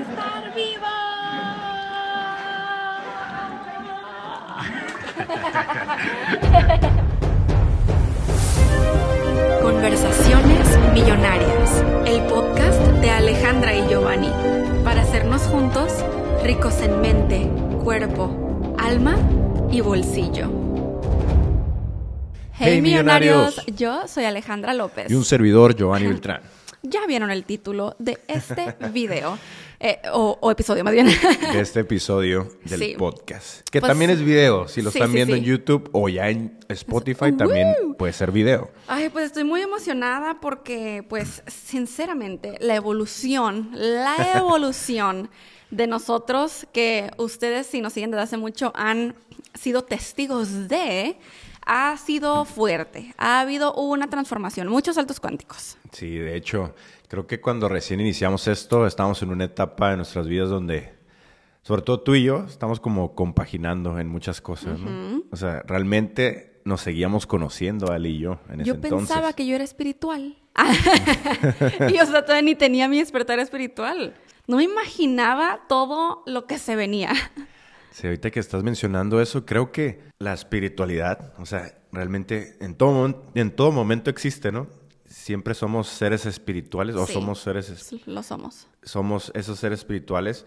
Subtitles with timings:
[0.00, 0.86] estar vivo.
[9.60, 14.30] Conversaciones Millonarias, el podcast de Alejandra y Giovanni,
[14.84, 15.92] para hacernos juntos
[16.42, 17.48] ricos en mente,
[17.82, 19.16] cuerpo, alma
[19.70, 20.50] y bolsillo.
[22.54, 23.64] Hey, millonarios.
[23.66, 25.10] yo soy Alejandra López.
[25.10, 26.42] Y un servidor, Giovanni Beltrán.
[26.82, 29.38] Ya vieron el título de este video,
[29.84, 31.06] eh, o, o episodio más bien.
[31.06, 32.94] De este episodio del Sí.
[32.96, 33.68] podcast.
[33.68, 34.68] Que Pues- también es video.
[34.68, 35.40] Si lo Sí, están viendo sí.
[35.40, 38.70] en YouTube o ya en Spotify, también puede ser video.
[38.86, 45.30] Ay, pues estoy muy emocionada porque, pues, sinceramente, la evolución, la evolución
[45.70, 49.16] de nosotros que ustedes, si nos siguen desde hace mucho, han
[49.54, 51.16] sido testigos de,
[51.66, 53.14] ha sido fuerte.
[53.18, 55.76] Ha habido una transformación, muchos saltos cuánticos.
[55.92, 56.74] Sí, de hecho,
[57.12, 60.94] creo que cuando recién iniciamos esto, estábamos en una etapa de nuestras vidas donde,
[61.60, 65.22] sobre todo tú y yo, estamos como compaginando en muchas cosas, ¿no?
[65.30, 69.08] O sea, realmente nos seguíamos conociendo, Ali y yo, en ese Yo entonces.
[69.10, 70.38] pensaba que yo era espiritual.
[71.90, 74.14] y o sea, todavía ni tenía mi despertar espiritual.
[74.46, 77.12] No me imaginaba todo lo que se venía.
[77.90, 83.22] Sí, ahorita que estás mencionando eso, creo que la espiritualidad, o sea, realmente en todo,
[83.34, 84.66] en todo momento existe, ¿no?
[85.12, 87.12] Siempre somos seres espirituales o Sí.
[87.12, 88.66] somos seres, es- Lo somos.
[88.82, 90.46] somos esos seres espirituales,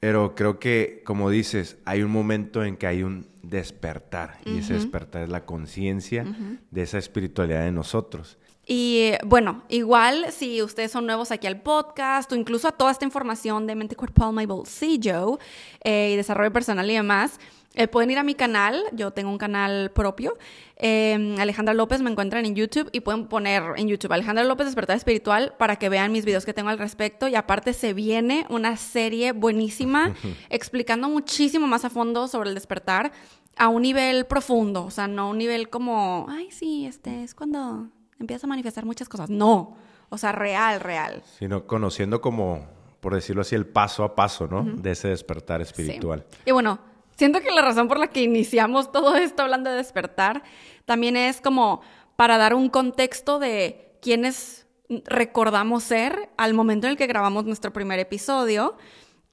[0.00, 4.74] pero creo que, como dices, hay un momento en que hay un despertar y ese
[4.74, 6.24] despertar es la conciencia
[6.70, 8.38] de esa espiritualidad de nosotros.
[8.68, 13.04] Y bueno, igual si ustedes son nuevos aquí al podcast o incluso a toda esta
[13.04, 15.38] información de mente, cuerpo, alma y bolsillo
[15.84, 17.38] eh, y desarrollo personal y demás,
[17.76, 18.82] eh, pueden ir a mi canal.
[18.92, 20.36] Yo tengo un canal propio.
[20.76, 24.96] eh, Alejandra López me encuentran en YouTube y pueden poner en YouTube Alejandra López Despertar
[24.96, 27.28] Espiritual para que vean mis videos que tengo al respecto.
[27.28, 30.14] Y aparte se viene una serie buenísima
[30.50, 33.12] explicando muchísimo más a fondo sobre el despertar
[33.58, 37.88] a un nivel profundo, o sea, no un nivel como, ay, sí, este es cuando
[38.18, 39.30] empiezas a manifestar muchas cosas.
[39.30, 39.76] No,
[40.10, 41.22] o sea, real, real.
[41.38, 42.66] Sino conociendo como,
[43.00, 44.62] por decirlo así, el paso a paso, ¿no?
[44.62, 46.26] De ese despertar espiritual.
[46.30, 46.38] Sí.
[46.46, 46.78] Y bueno,
[47.16, 50.42] siento que la razón por la que iniciamos todo esto hablando de despertar
[50.84, 51.80] también es como
[52.16, 54.66] para dar un contexto de quiénes
[55.04, 58.76] recordamos ser al momento en el que grabamos nuestro primer episodio,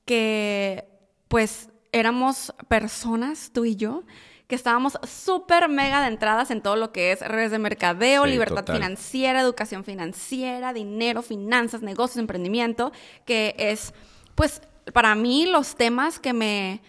[0.06, 0.86] que
[1.28, 4.04] pues éramos personas, tú y yo,
[4.48, 8.32] que estábamos súper mega de entradas en todo lo que es redes de mercadeo, Sí,
[8.32, 8.78] libertad total.
[8.78, 12.92] financiera, educación financiera, dinero, finanzas, negocios, emprendimiento,
[13.26, 13.94] que es,
[14.36, 14.62] pues,
[14.92, 16.82] para mí los temas que me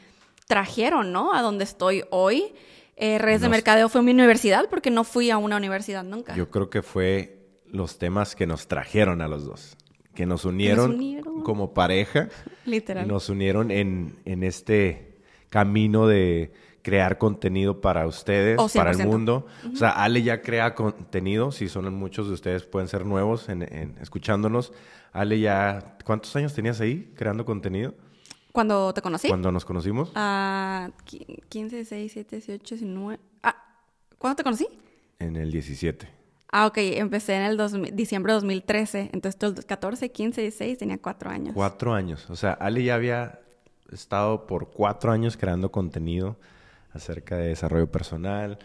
[0.47, 1.35] trajeron, ¿no?
[1.35, 2.55] A donde estoy hoy.
[2.97, 6.37] Eh, redes de mercadeo fue mi universidad porque no fui a una universidad nunca.
[6.37, 9.77] Yo creo que fue los temas que nos trajeron a los dos,
[10.15, 11.43] que nos unieron, unieron.
[11.43, 12.29] como pareja,
[12.67, 13.05] Literal.
[13.05, 15.19] y nos unieron en, en este
[15.51, 16.53] camino de
[16.83, 19.07] crear contenido para ustedes, Oh, para el 100%.
[19.07, 19.47] mundo.
[19.73, 23.63] O sea, Ale ya crea contenido, si son muchos de ustedes pueden ser nuevos en,
[23.63, 24.73] en- escuchándonos.
[25.13, 27.95] Ale ya, ¿cuántos años tenías ahí creando contenido
[28.55, 29.27] Cuando te conocí.
[29.27, 30.13] cuando nos conocimos?
[30.15, 33.19] Ah, qui- 15, 16, 17, 18, 19.
[33.43, 33.57] Ah,
[34.17, 34.69] ¿cuándo te conocí?
[35.19, 36.09] En el 17.
[36.53, 39.11] Ah, ok, empecé en el 2000 diciembre de 2013.
[39.13, 41.53] Entonces, todo el 14, 15, 16, tenía cuatro años.
[41.53, 42.31] Cuatro años.
[42.31, 43.41] O sea, Ale ya había
[43.91, 46.37] estado por cuatro años creando contenido
[46.93, 48.61] acerca de desarrollo personal,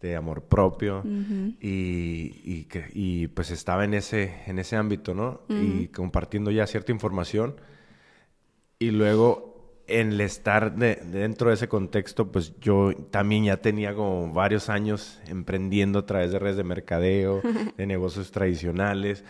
[0.00, 1.02] de amor propio.
[1.04, 5.40] y, y que- y, pues estaba en ese, en ese ámbito, ¿no?
[5.48, 7.56] Y compartiendo ya cierta información.
[8.82, 13.94] Y luego, en el estar de- dentro de ese contexto, pues yo también ya tenía
[13.94, 17.40] como varios años emprendiendo a través de redes de mercadeo,
[17.76, 19.24] de negocios tradicionales.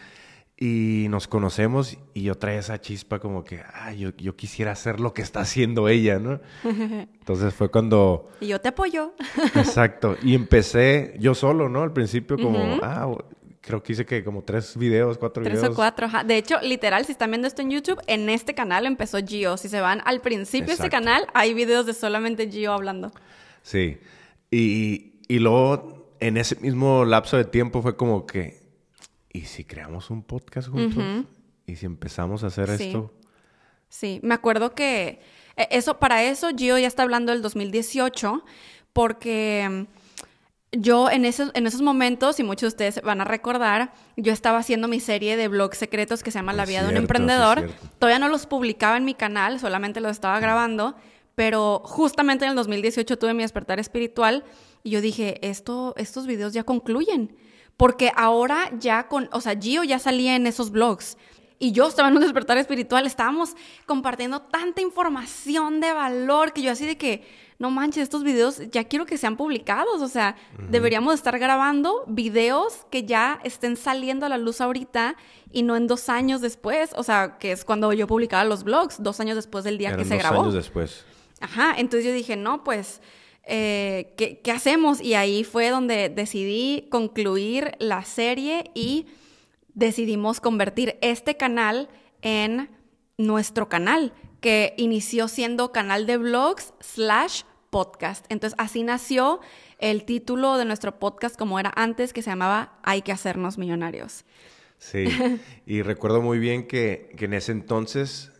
[0.56, 5.00] Y nos conocemos y yo traía esa chispa como que, ah, yo, yo quisiera hacer
[5.00, 6.40] lo que está haciendo ella, ¿no?
[6.62, 9.12] Entonces fue cuando, Y yo te apoyo.
[9.56, 11.82] exacto, y empecé yo solo, ¿no?
[11.82, 13.10] Al principio como, ah,
[13.62, 15.72] creo que hice que como tres videos, cuatro Tres videos.
[15.72, 16.06] o cuatro.
[16.06, 16.24] ajá.
[16.24, 19.56] De hecho, literal, si están viendo esto en YouTube, en este canal empezó Gio.
[19.56, 23.10] Si se van al principio de este canal, hay videos de solamente Gio hablando.
[23.62, 23.96] Sí.
[24.50, 28.60] Y, y luego, en ese mismo lapso de tiempo fue como que,
[29.32, 31.24] ¿y si creamos un podcast juntos?
[31.66, 32.84] ¿Y si empezamos a hacer Sí.
[32.88, 33.14] esto?
[33.88, 35.20] Sí, me acuerdo que
[35.56, 38.42] eh, eso, para eso Gio ya está hablando del 2018,
[38.92, 39.86] porque
[40.72, 44.58] yo en esos, en esos momentos, y muchos de ustedes van a recordar, yo estaba
[44.58, 47.70] haciendo mi serie de blogs secretos que se llama La vida de un emprendedor.
[47.98, 50.96] Todavía no los publicaba en mi canal, solamente los estaba grabando,
[51.34, 54.44] pero justamente en el 2018 tuve mi despertar espiritual
[54.82, 57.36] y yo dije, esto, estos videos ya concluyen,
[57.76, 61.16] porque ahora ya con, o sea, Gio ya salía en esos blogs
[61.58, 63.54] y yo estaba en un despertar espiritual, estábamos
[63.86, 67.24] compartiendo tanta información de valor que yo así de que,
[67.62, 70.34] no manches, estos videos ya quiero que sean publicados, o sea,
[70.68, 75.14] deberíamos estar grabando videos que ya estén saliendo a la luz ahorita
[75.52, 79.00] y no en dos años después, o sea, que es cuando yo publicaba los blogs,
[79.00, 80.38] dos años después del día que se grabó.
[80.38, 81.04] Dos años después.
[81.40, 83.00] Ajá, entonces yo dije, no, pues,
[83.44, 85.00] eh, ¿qué, ¿qué hacemos?
[85.00, 89.06] Y ahí fue donde decidí concluir la serie y
[89.72, 91.88] decidimos convertir este canal
[92.22, 92.70] en
[93.18, 97.42] nuestro canal, que inició siendo canal de blogs slash
[97.72, 98.24] podcast.
[98.28, 99.40] Entonces, así nació
[99.78, 104.24] el título de nuestro podcast como era antes, que se llamaba Hay que hacernos millonarios.
[104.78, 105.06] Sí,
[105.66, 108.30] y recuerdo muy bien que, que en ese entonces,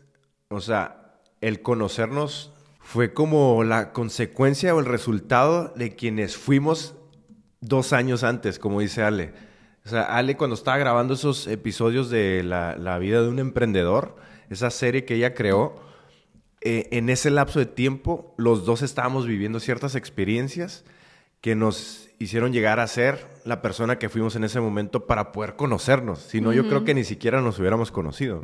[0.49, 6.94] o sea, el conocernos fue como la consecuencia o el resultado de quienes fuimos
[7.61, 9.32] dos años antes, como dice Ale.
[9.87, 14.17] O sea, Ale cuando estaba grabando esos episodios de la, la vida de un emprendedor,
[14.50, 15.81] esa serie que ella creó,
[16.64, 20.84] eh, en ese lapso de tiempo los dos estábamos viviendo ciertas experiencias
[21.40, 25.56] que nos hicieron llegar a ser la persona que fuimos en ese momento para poder
[25.56, 26.20] conocernos.
[26.20, 28.40] Si no, yo creo que ni siquiera nos hubiéramos conocido.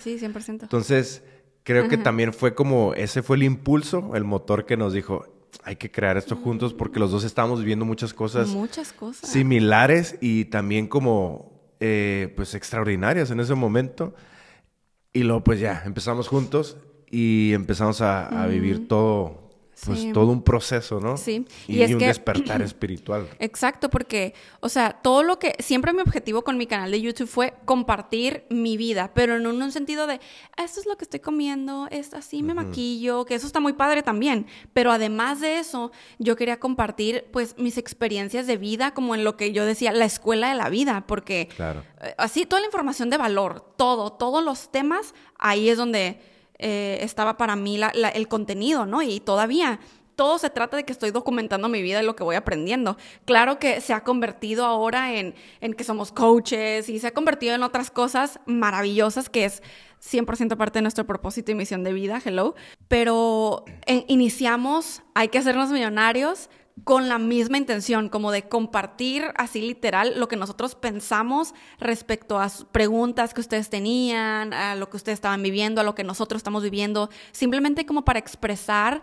[0.00, 0.64] Sí, 100%.
[0.64, 1.22] Entonces,
[1.62, 5.24] creo que también fue como, ese fue el impulso, el motor que nos dijo,
[5.64, 8.48] hay que crear esto juntos porque los dos estábamos viviendo muchas cosas.
[8.48, 9.30] Muchas cosas.
[9.30, 14.14] Similares y también como, eh, pues, extraordinarias en ese momento.
[15.14, 16.76] Y luego, pues ya, empezamos juntos
[17.12, 19.42] y empezamos a, vivir todo
[19.84, 21.16] pues todo un proceso, ¿no?
[21.16, 21.44] Sí.
[21.66, 23.28] Y, un despertar espiritual.
[23.40, 27.26] Exacto, porque, o sea, todo lo que, siempre mi objetivo con mi canal de YouTube
[27.26, 30.20] fue compartir mi vida, pero en un, sentido de,
[30.56, 34.04] esto es lo que estoy comiendo, es así me maquillo, que eso está muy padre
[34.04, 39.24] también, pero además de eso, yo quería compartir, pues, mis experiencias de vida, como en
[39.24, 41.82] lo que yo decía, la escuela de la vida, porque claro.
[42.02, 46.98] Eh, así, toda la información de valor, todo, todos los temas, ahí es donde eh,
[47.00, 47.80] estaba para mí
[48.14, 49.02] el contenido, ¿no?
[49.02, 49.80] Y todavía
[50.16, 52.96] todo se trata de que estoy documentando mi vida y lo que voy aprendiendo.
[53.24, 57.54] Claro que se ha convertido ahora en, en que somos coaches y se ha convertido
[57.54, 59.62] en otras cosas maravillosas que es
[60.02, 62.54] 100% parte de nuestro propósito y misión de vida, hello.
[62.88, 66.50] Pero eh, iniciamos, hay que hacernos millonarios
[66.84, 72.50] con la misma intención, como de compartir así literal lo que nosotros pensamos respecto a
[72.72, 76.62] preguntas que ustedes tenían, a lo que ustedes estaban viviendo, a lo que nosotros estamos
[76.62, 79.02] viviendo, simplemente como para expresar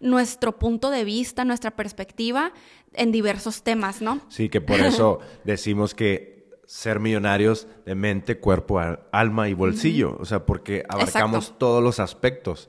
[0.00, 2.52] nuestro punto de vista, nuestra perspectiva
[2.94, 4.20] en diversos temas, ¿no?
[4.28, 8.78] Sí, que por eso decimos que ser millonarios de mente, cuerpo,
[9.10, 12.68] alma y bolsillo, o sea, porque abarcamos todos los aspectos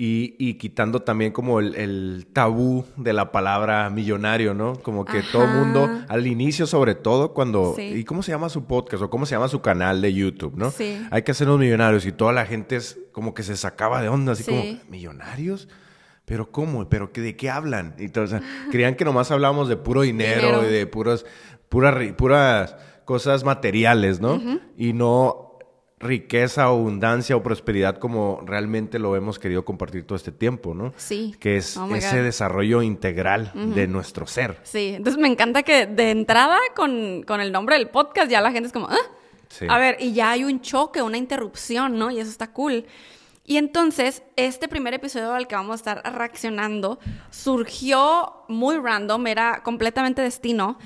[0.00, 4.74] y, quitando también como el, tabú de la palabra millonario, ¿no?
[4.74, 7.74] Como que todo el mundo, al inicio sobre todo, cuando...
[7.76, 10.70] ¿Y cómo se llama su podcast o cómo se llama su canal de YouTube, no?
[10.70, 11.04] Sí.
[11.10, 14.32] Hay que hacernos millonarios y toda la gente es como que se sacaba de onda,
[14.32, 15.68] así como, ¿millonarios?
[16.24, 16.88] ¿Pero cómo?
[16.88, 17.96] ¿Pero de qué hablan?
[17.98, 18.40] Y entonces,
[18.70, 21.26] creían que nomás hablábamos de puro dinero, y de puros,
[21.68, 24.40] puras, puras cosas materiales, ¿no?
[24.76, 25.47] Y no
[26.00, 30.92] riqueza, abundancia o prosperidad como realmente lo hemos querido compartir todo este tiempo, ¿no?
[30.96, 31.34] Sí.
[31.40, 34.58] Que es oh ese desarrollo integral de nuestro ser.
[34.62, 38.68] Sí, entonces me encanta que de entrada con, el nombre del podcast ya la gente
[38.68, 38.98] es como, ¿ah?
[39.48, 39.66] Sí.
[39.68, 42.10] A ver, y ya hay un choque, una interrupción, ¿no?
[42.10, 42.84] Y eso está cool.
[43.44, 46.98] Y entonces, este primer episodio al que vamos a estar reaccionando
[47.30, 50.78] surgió muy random, era completamente destino,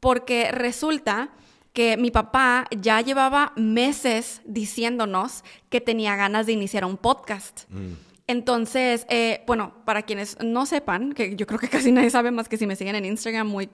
[0.00, 1.30] porque resulta
[1.72, 7.68] que mi papá ya llevaba meses diciéndonos que tenía ganas de iniciar un podcast.
[7.70, 7.92] Mm.
[8.26, 12.48] Entonces, eh, bueno, para quienes no sepan, que yo creo que casi nadie sabe más
[12.48, 13.70] que si me siguen en Instagram muy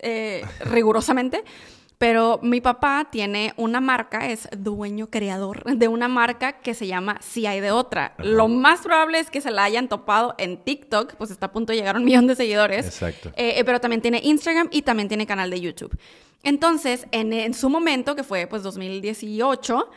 [0.00, 1.44] eh, rigurosamente,
[2.02, 7.20] pero mi papá tiene una marca, es dueño creador de una marca que se llama
[7.22, 8.16] Si hay de otra.
[8.18, 11.70] Lo más probable es que se la hayan topado en TikTok, pues está a punto
[11.70, 12.86] de llegar a un millón de seguidores.
[12.86, 13.30] Exacto.
[13.36, 15.96] Eh, pero también tiene Instagram y también tiene canal de YouTube.
[16.42, 19.88] Entonces, en, su momento, que fue pues 2018,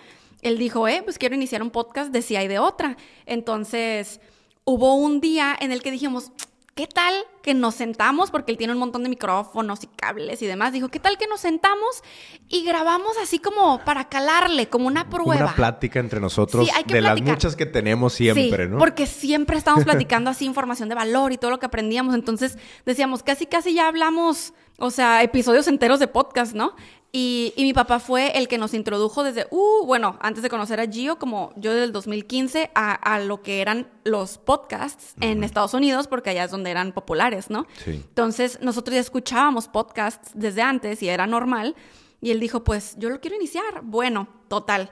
[0.44, 2.98] él dijo, eh, pues quiero iniciar un podcast de si hay de otra.
[3.26, 4.20] Entonces,
[4.64, 6.32] hubo un día en el que dijimos,
[6.75, 8.32] ¿qué tal que nos sentamos?
[8.32, 10.74] Porque él tiene un montón de micrófonos y cables y demás.
[10.74, 12.03] Dijo, ¿qué tal que nos sentamos
[12.50, 15.46] y grabamos así como para calarle, como una prueba?
[15.46, 18.77] Una plática entre nosotros de las muchas que tenemos siempre, sí, ¿no?
[18.77, 22.13] Porque siempre estamos platicando así información de valor y todo lo que aprendíamos.
[22.13, 26.75] Entonces decíamos, casi, casi ya hablamos o sea, episodios enteros de podcast, ¿no?
[27.18, 30.86] Y, mi papá fue el que nos introdujo desde, uh, bueno, antes de conocer a
[30.86, 36.08] Gio, como yo desde el 2015, a, lo que eran los podcasts en Estados Unidos,
[36.10, 37.68] porque allá es donde eran populares, ¿no?
[37.86, 37.92] Sí.
[37.92, 41.78] Entonces, nosotros ya escuchábamos podcasts desde antes y era normal.
[42.20, 43.64] Y él dijo, pues yo lo quiero iniciar.
[43.84, 44.90] Bueno, total.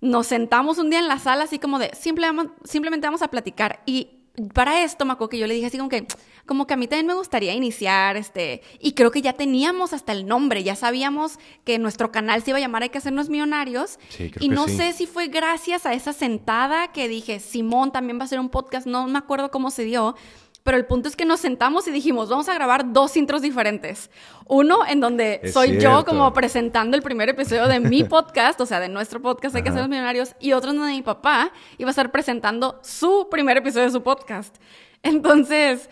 [0.00, 3.84] nos sentamos un día en la sala así como de, simplemente, simplemente vamos a platicar.
[3.86, 4.10] Y
[4.52, 6.08] para esto me acuerdo que yo le dije así como que,
[6.46, 10.12] como que a mí también me gustaría iniciar, este, y creo que ya teníamos hasta
[10.12, 13.98] el nombre, ya sabíamos que nuestro canal se iba a llamar Hay que hacernos millonarios.
[14.08, 14.76] Sí, creo y que no sí.
[14.76, 18.48] sé si fue gracias a esa sentada que dije, Simón también va a hacer un
[18.48, 20.14] podcast, no me acuerdo cómo se dio.
[20.62, 24.10] Pero el punto es que nos sentamos y dijimos, vamos a grabar dos intros diferentes.
[24.46, 28.66] Uno en donde Es soy yo como presentando el primer episodio de mi podcast, o
[28.66, 31.88] sea, de nuestro podcast Hay que hacernos millonarios, y otro en donde mi papá iba
[31.88, 34.54] a estar presentando su primer episodio de su podcast.
[35.02, 35.90] Entonces,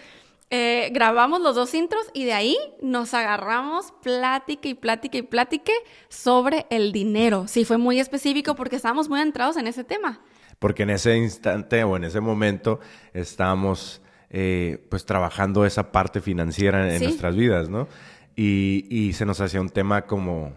[0.51, 5.73] eh, grabamos los dos intros y de ahí nos agarramos plática y plática y plática
[6.09, 7.47] sobre el dinero.
[7.47, 10.21] Sí, fue muy específico porque estábamos muy entrados en ese tema.
[10.59, 12.81] Porque en ese instante o en ese momento
[13.15, 14.03] estábamos
[14.33, 17.05] eh, pues trabajando esa parte financiera en Sí.
[17.05, 17.89] nuestras vidas, ¿no?
[18.37, 20.53] Y, y se nos hacía un tema como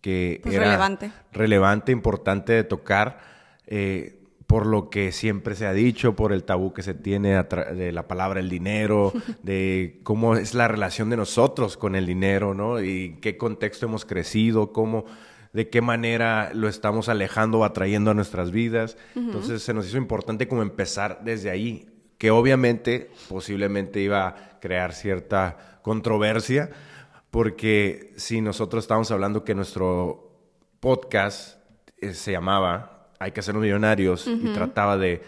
[0.00, 1.10] que Pues era relevante.
[1.32, 3.18] relevante, importante de tocar,
[3.66, 4.15] eh,
[4.46, 8.06] por lo que siempre se ha dicho, por el tabú que se tiene de la
[8.06, 9.12] palabra el dinero,
[9.42, 12.80] de cómo es la relación de nosotros con el dinero, ¿no?
[12.80, 15.04] Y qué contexto hemos crecido, cómo,
[15.52, 18.96] de qué manera lo estamos alejando o atrayendo a nuestras vidas.
[19.16, 21.88] Entonces se nos hizo importante como empezar desde ahí,
[22.18, 26.70] que obviamente posiblemente iba a crear cierta controversia,
[27.32, 30.38] porque si nosotros estábamos hablando que nuestro
[30.78, 31.58] podcast
[32.00, 35.22] eh, se llamaba Hay que hacernos millonarios y trataba de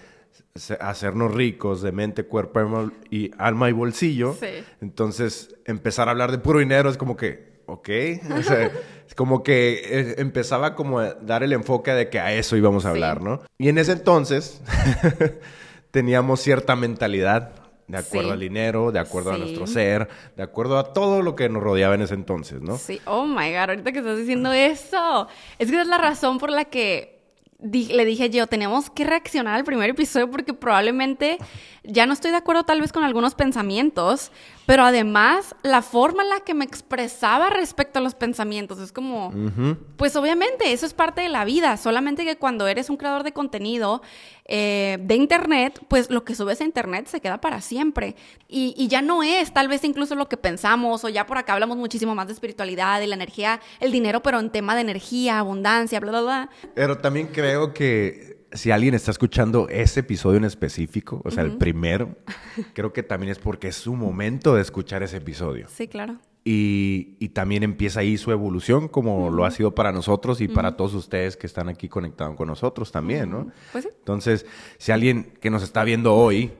[0.80, 4.35] hacernos ricos de mente, cuerpo y, alma y bolsillo.
[4.38, 4.47] Sí.
[4.80, 7.88] Entonces, empezar a hablar de puro dinero es como que, ok,
[8.38, 8.71] o sea,
[9.07, 12.85] es como que eh, empezaba como a dar el enfoque de que a eso íbamos
[12.85, 12.95] a Sí.
[12.95, 13.40] hablar, ¿no?
[13.57, 14.61] Y en ese entonces
[15.90, 17.52] teníamos cierta mentalidad
[17.87, 18.33] de acuerdo Sí.
[18.35, 21.95] al dinero, de acuerdo a nuestro ser, de acuerdo a todo lo que nos rodeaba
[21.95, 22.76] en ese entonces, ¿no?
[22.76, 25.26] Sí, oh my god, ahorita que estás diciendo eso.
[25.59, 27.17] Es que es la razón por la que
[27.58, 31.38] di- le dije yo, tenemos que reaccionar al primer episodio porque probablemente
[31.88, 34.30] ya no estoy de acuerdo tal vez con algunos pensamientos,
[34.66, 39.33] pero además la forma en la que me expresaba respecto a los pensamientos es como,
[39.97, 43.33] pues obviamente eso es parte de la vida, solamente que cuando eres un creador de
[43.33, 44.02] contenido
[44.45, 48.16] eh, de internet, pues lo que subes a internet se queda para siempre
[48.49, 51.54] y, y ya no es tal vez incluso lo que pensamos o ya por acá
[51.54, 55.38] hablamos muchísimo más de espiritualidad, de la energía, el dinero, pero en tema de energía,
[55.38, 56.50] abundancia, bla, bla, bla.
[56.75, 61.56] Pero también creo que si alguien está escuchando ese episodio en específico, o sea, el
[61.58, 62.16] primero,
[62.74, 65.66] creo que también es porque es su momento de escuchar ese episodio.
[65.68, 66.18] Sí, claro.
[66.44, 70.76] Y, y también empieza ahí su evolución, como lo ha sido para nosotros y para
[70.76, 73.48] todos ustedes que están aquí conectados con nosotros también, ¿no?
[73.72, 73.90] Pues sí.
[73.98, 74.46] Entonces,
[74.78, 76.52] si alguien que nos está viendo hoy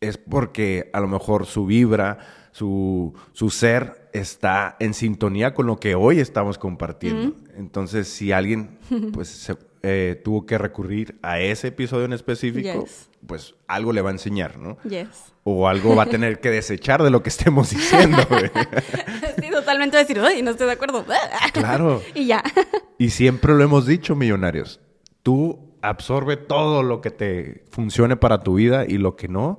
[0.00, 2.18] es porque a lo mejor su vibra,
[2.52, 7.34] su, su ser está en sintonía con lo que hoy estamos compartiendo.
[7.56, 8.78] Entonces, si alguien
[9.12, 9.56] pues se-
[9.86, 13.08] eh, tuvo que recurrir a ese episodio en específico, Yes.
[13.26, 14.78] pues algo le va a enseñar, ¿no?
[14.82, 15.32] Yes.
[15.44, 18.18] O algo va a tener que desechar de lo que estemos diciendo.
[19.40, 21.04] Sí, totalmente decir, ay, no estoy de acuerdo.
[21.52, 22.02] Claro.
[22.14, 22.42] y ya.
[22.98, 24.80] Y siempre lo hemos dicho, millonarios.
[25.22, 29.58] Tú absorbe todo lo que te funcione para tu vida y lo que no,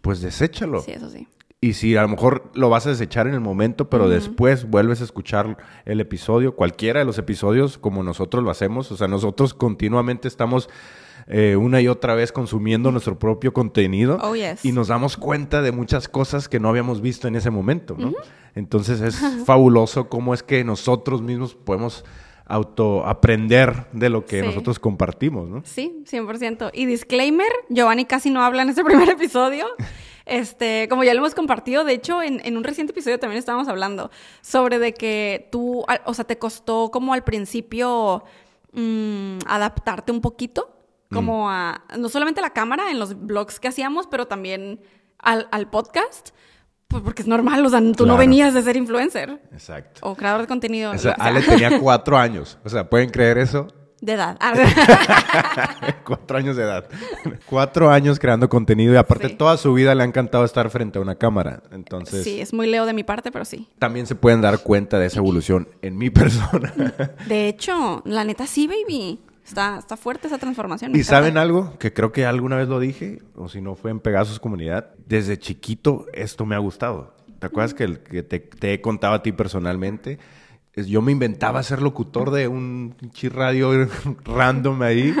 [0.00, 0.80] pues deséchalo.
[0.80, 1.28] Sí, eso sí.
[1.64, 5.00] Y si a lo mejor lo vas a desechar en el momento, pero después vuelves
[5.00, 9.54] a escuchar el episodio, cualquiera de los episodios, como nosotros lo hacemos, o sea, nosotros
[9.54, 10.68] continuamente estamos
[11.28, 14.64] eh, una y otra vez consumiendo nuestro propio contenido Oh, yes.
[14.64, 18.12] y nos damos cuenta de muchas cosas que no habíamos visto en ese momento, ¿no?
[18.56, 19.16] Entonces es
[19.46, 22.04] fabuloso cómo es que nosotros mismos podemos
[22.46, 24.46] autoaprender de lo que Sí.
[24.46, 25.62] nosotros compartimos, ¿no?
[25.64, 26.70] Sí, 100%.
[26.74, 29.66] Y disclaimer, Giovanni casi no habla en este primer episodio.
[30.24, 33.68] Este, como ya lo hemos compartido, de hecho, en, en un reciente episodio también estábamos
[33.68, 34.10] hablando
[34.40, 38.24] sobre de que tú, o sea, te costó como al principio
[38.72, 40.76] mm, adaptarte un poquito,
[41.12, 44.80] como a, no solamente a la cámara en los blogs que hacíamos, pero también
[45.18, 46.30] al, al podcast,
[46.88, 50.00] pues porque es normal, o sea, tú no venías de ser influencer Exacto.
[50.02, 50.92] o creador de contenido.
[50.92, 51.12] O sea.
[51.18, 52.58] Ale tenía cuatro años.
[52.64, 53.68] O sea, ¿pueden creer eso?
[54.02, 54.36] De edad.
[54.40, 54.52] Ah,
[56.04, 56.86] Cuatro años de edad.
[57.48, 59.34] Cuatro años creando contenido y aparte Sí.
[59.36, 61.62] toda su vida le ha encantado estar frente a una cámara.
[61.70, 63.68] Entonces, sí, es muy leo de mi parte, pero sí.
[63.78, 66.74] también se pueden dar cuenta de esa evolución en mi persona.
[67.28, 69.20] De hecho, la neta sí, baby.
[69.46, 70.94] Está, está fuerte esa transformación.
[70.96, 71.76] ¿Y saben algo?
[71.78, 74.90] Que creo que alguna vez lo dije, o si no fue en Pegasus Comunidad.
[75.06, 77.14] Desde chiquito esto me ha gustado.
[77.38, 80.18] ¿Te acuerdas que, el, que te, te he contado a ti personalmente?
[80.74, 82.94] Es- Yo me inventaba ser locutor de un
[83.30, 83.70] radio
[84.24, 85.14] random ahí,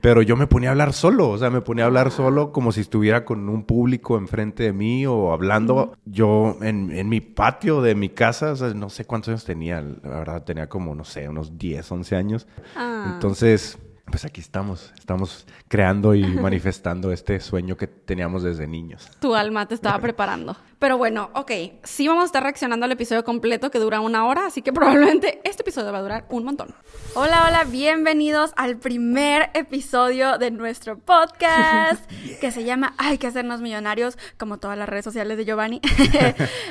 [0.00, 2.70] pero yo me ponía a hablar solo, o sea, me ponía a hablar solo como
[2.72, 7.82] si estuviera con un público enfrente de mí o hablando yo en, en mi patio
[7.82, 11.04] de mi casa, o sea, no sé cuántos años tenía, la verdad tenía como, no
[11.04, 12.46] sé, unos 10, 11 años.
[12.76, 13.10] Ah.
[13.14, 13.78] Entonces,
[14.12, 19.08] Pues aquí estamos, estamos creando y manifestando este sueño que teníamos desde niños.
[19.20, 20.54] Tu alma te estaba preparando.
[20.78, 21.50] Pero bueno, ok,
[21.82, 25.40] sí vamos a estar reaccionando al episodio completo que dura una hora, así que probablemente
[25.44, 26.74] este episodio va a durar un montón.
[27.14, 32.04] Hola, hola, bienvenidos al primer episodio de nuestro podcast
[32.38, 35.80] que se llama Hay que hacernos millonarios, como todas las redes sociales de Giovanni.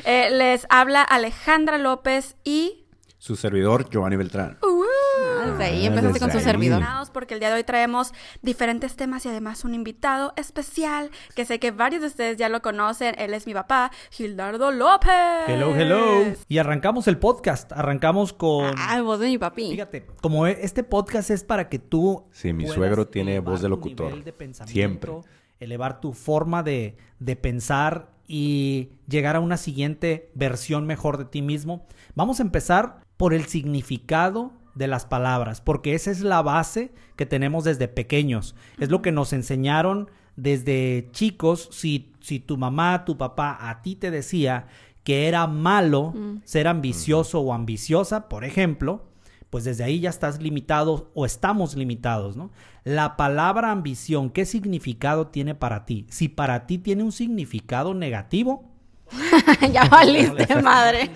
[0.05, 2.85] Eh, les habla Alejandra López y...
[3.17, 4.59] Su servidor, Giovanni Beltrán.
[4.61, 4.80] Uh,
[5.41, 6.43] desde ahí Ah, empezaste con su ahí.
[6.43, 6.83] servidor.
[7.13, 11.59] Porque el día de hoy traemos diferentes temas y además un invitado especial que sé
[11.59, 13.15] que varios de ustedes ya lo conocen.
[13.17, 15.09] Él es mi papá, Gildardo López.
[15.47, 16.33] Hello, hello.
[16.47, 17.71] Y arrancamos el podcast.
[17.71, 18.73] Arrancamos con.
[18.77, 19.71] Ah, voz de mi papi.
[19.71, 22.25] Fíjate, como e- este podcast es para que tú.
[22.31, 24.07] Sí, mi suegro tiene voz de locutor.
[24.07, 25.11] nivel de pensamiento, Siempre.
[25.59, 31.41] Elevar tu forma de, de pensar y llegar a una siguiente versión mejor de ti
[31.41, 31.85] mismo.
[32.15, 37.25] Vamos a empezar por el significado de las palabras, porque esa es la base que
[37.25, 38.55] tenemos desde pequeños.
[38.79, 41.69] Es lo que nos enseñaron desde chicos.
[41.71, 44.67] Si, si tu mamá, tu papá a ti te decía
[45.03, 46.13] que era malo
[46.43, 49.05] ser ambicioso o ambiciosa, por ejemplo,
[49.49, 52.51] pues desde ahí ya estás limitado o estamos limitados, ¿no?
[52.83, 56.05] La palabra ambición, ¿qué significado tiene para ti?
[56.09, 58.70] Si para ti tiene un significado negativo,
[59.73, 61.09] ya valiste, madre.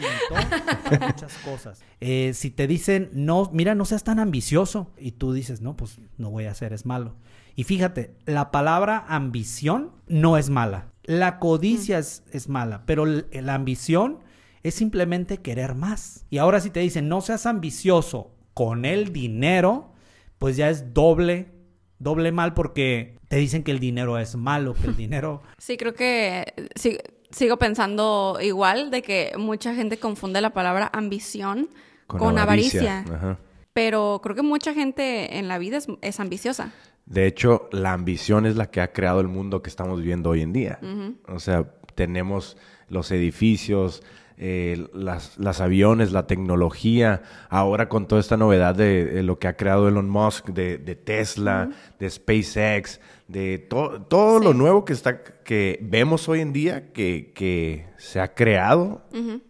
[0.92, 1.82] muchas cosas.
[2.00, 6.00] Eh, si te dicen, no, mira, no seas tan ambicioso, y tú dices, no, pues
[6.18, 7.16] no voy a hacer, es malo.
[7.56, 10.88] Y fíjate, la palabra ambición no es mala.
[11.04, 14.20] La codicia es, es mala, pero la ambición
[14.64, 16.26] es simplemente querer más.
[16.30, 19.94] Y ahora si te dicen, no seas ambicioso con el dinero,
[20.40, 21.52] pues ya es doble,
[22.00, 25.44] doble mal porque te dicen que el dinero es malo, que el dinero...
[25.58, 26.98] Sí, creo que sí-
[27.36, 31.68] sigo pensando igual de que mucha gente confunde la palabra ambición
[32.08, 33.00] con, avaricia.
[33.00, 33.40] Ajá.
[33.74, 36.72] Pero creo que mucha gente en la vida es, es ambiciosa.
[37.06, 40.42] De hecho, la ambición es la que ha creado el mundo que estamos viviendo hoy
[40.42, 40.80] en día.
[41.28, 42.56] O sea, tenemos
[42.88, 44.02] los edificios,
[44.38, 49.48] eh, las, las aviones, la tecnología, ahora con toda esta novedad de, de lo que
[49.48, 51.70] ha creado Elon Musk, de, de Tesla,
[52.00, 57.32] de SpaceX, de to- todo lo nuevo que está que vemos hoy en día que,
[57.36, 59.04] que se ha creado,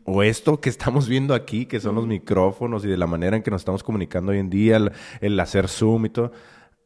[0.04, 3.44] o esto que estamos viendo aquí, que son los micrófonos y de la manera en
[3.44, 6.32] que nos estamos comunicando hoy en día, el, el hacer Zoom y todo,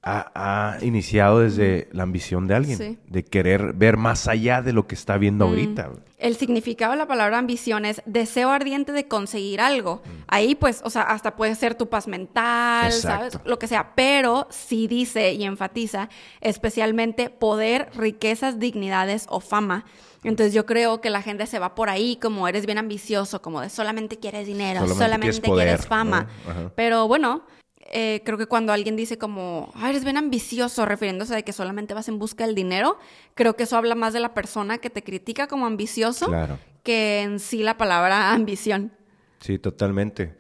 [0.02, 0.32] ha,
[0.80, 2.98] ha iniciado desde la ambición de alguien, Sí.
[3.08, 5.90] de querer ver más allá de lo que está viendo ahorita.
[6.18, 10.02] El significado de la palabra ambición es deseo ardiente de conseguir algo.
[10.28, 13.32] Ahí, pues, o sea, hasta puede ser tu paz mental, Exacto.
[13.32, 13.40] ¿sabes?
[13.48, 13.94] Lo que sea.
[13.96, 16.10] Pero sí dice y enfatiza
[16.42, 19.86] especialmente poder, riquezas, dignidades o fama.
[20.26, 23.62] Entonces yo creo que la gente se va por ahí como eres bien ambicioso, como
[23.62, 26.28] de solamente quieres dinero, Solamente solamente, quieres fama.
[26.76, 27.44] Pero bueno,
[27.92, 31.94] eh, creo que cuando alguien dice como, "Ay, eres bien ambicioso, refiriéndose a que solamente
[31.94, 32.98] vas en busca del dinero,
[33.36, 36.58] creo que eso habla más de la persona que te critica como ambicioso Claro.
[36.84, 38.92] que en sí la palabra ambición.
[39.40, 40.36] Sí, totalmente.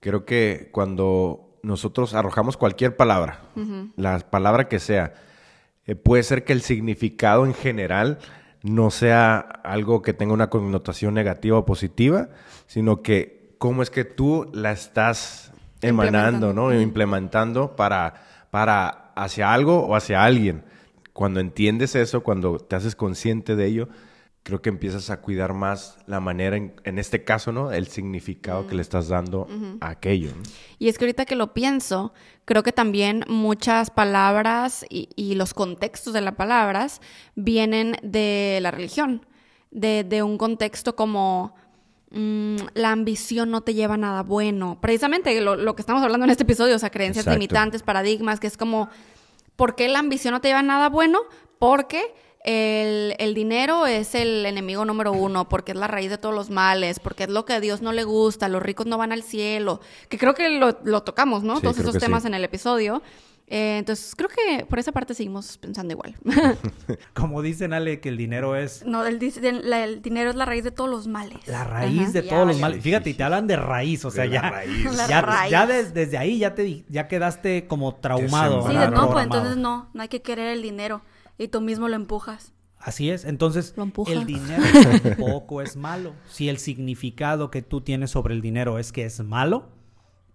[0.00, 3.40] Creo que cuando nosotros arrojamos cualquier palabra,
[3.96, 5.14] la palabra que sea,
[5.86, 8.18] eh, puede ser que el significado en general
[8.62, 12.28] no sea algo que tenga una connotación negativa o positiva,
[12.66, 15.51] sino que cómo es que tú la estás
[15.82, 16.72] emanando, ¿no?
[16.78, 18.14] Implementando para,
[18.50, 20.64] para hacia algo o hacia alguien.
[21.12, 23.88] Cuando entiendes eso, cuando te haces consciente de ello,
[24.42, 27.70] creo que empiezas a cuidar más la manera, en, en este caso, ¿no?
[27.70, 29.46] El significado que le estás dando
[29.80, 30.30] a aquello.
[30.34, 30.42] ¿no?
[30.78, 32.12] Y es que ahorita que lo pienso,
[32.44, 37.00] creo que también muchas palabras y, y los contextos de las palabras
[37.34, 39.26] vienen de la religión,
[39.70, 41.54] de, de un contexto como
[42.12, 44.78] mm, la ambición no te lleva a nada bueno.
[44.80, 47.38] Precisamente lo, lo que estamos hablando en este episodio, o sea, creencias Exacto.
[47.38, 48.88] limitantes, paradigmas, que es como,
[49.56, 51.20] ¿por qué la ambición no te lleva a nada bueno?
[51.58, 56.34] Porque el, el dinero es el enemigo número uno, porque es la raíz de todos
[56.34, 59.12] los males, porque es lo que a Dios no le gusta, los ricos no van
[59.12, 61.56] al cielo, que creo que lo, lo tocamos, ¿no?
[61.56, 62.28] Sí, Todos esos temas sí.
[62.28, 63.02] en el episodio.
[63.48, 66.14] Eh, entonces, creo que por esa parte seguimos pensando igual.
[67.14, 70.64] Como dicen, Ale, que el dinero es no, el, el- el dinero es la raíz
[70.64, 71.46] de todos los males.
[71.46, 72.12] la raíz Ajá.
[72.12, 72.82] de Ya todos los males.
[72.82, 74.96] Fíjate, y te hablan de raíz, o sea, De ya, raíz.
[74.96, 75.50] La ya, raíz.
[75.50, 78.66] ya des- desde ahí ya te ya quedaste como traumado.
[78.68, 81.02] Sí, no, pues entonces no, no hay que querer el dinero
[81.36, 82.52] y tú mismo lo empujas.
[82.78, 83.74] Así es, entonces
[84.08, 84.62] el dinero
[85.02, 86.14] tampoco es malo.
[86.28, 89.68] Si el significado que tú tienes sobre el dinero es que es malo,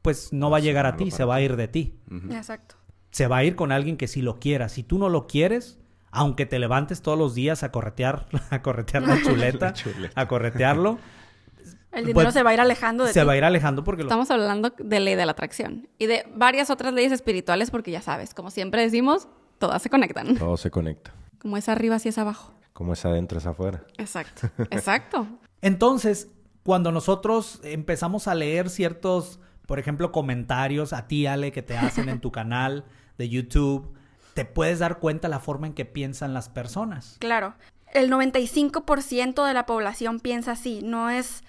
[0.01, 1.99] pues no va a llegar a ti, se va a ir de ti.
[2.31, 2.75] Exacto.
[3.17, 4.69] Se va a ir con alguien que sí lo quiera.
[4.69, 5.79] Si tú no lo quieres,
[6.11, 10.21] aunque te levantes todos los días a corretear, a corretear la chuleta, La chuleta.
[10.21, 10.99] a corretearlo,
[11.91, 13.25] El dinero Pues, se va a ir alejando de se ti.
[13.25, 16.25] va a ir alejando porque lo- Estamos hablando de ley de la atracción y de
[16.35, 19.27] varias otras leyes espirituales porque ya sabes, como siempre decimos,
[19.57, 20.35] todas se conectan.
[20.37, 21.11] Todo se conecta.
[21.39, 22.53] Como es arriba, así es abajo.
[22.73, 23.83] Como es adentro, es afuera.
[23.97, 25.27] Exacto, exacto.
[25.61, 26.29] Entonces,
[26.63, 32.09] cuando nosotros empezamos a leer ciertos, por ejemplo, comentarios a ti, Ale, que te hacen
[32.09, 32.85] en tu canal
[33.17, 33.93] de YouTube,
[34.33, 37.17] te puedes dar cuenta la forma en que piensan las personas.
[37.19, 37.55] Claro.
[37.91, 40.81] El 95% de la población piensa así.
[40.83, 41.43] No es,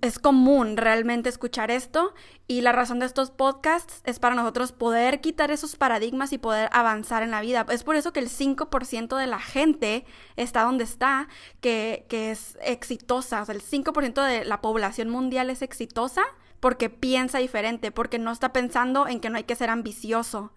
[0.00, 2.14] es común realmente escuchar esto.
[2.46, 6.68] Y la razón de estos podcasts es para nosotros poder quitar esos paradigmas y poder
[6.72, 7.66] avanzar en la vida.
[7.70, 10.04] Es por eso que el 5% de la gente
[10.36, 11.28] está donde está,
[11.60, 13.42] que, que es exitosa.
[13.42, 16.22] O sea, el 5% de la población mundial es exitosa
[16.62, 20.52] porque piensa diferente, porque no está pensando en que no hay que ser ambicioso.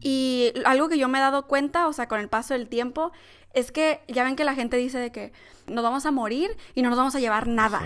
[0.00, 3.12] Y algo que yo me he dado cuenta, o sea, con el paso del tiempo,
[3.54, 5.32] es que ya ven que la gente dice de que
[5.68, 7.80] nos vamos a morir y no nos vamos a llevar nada.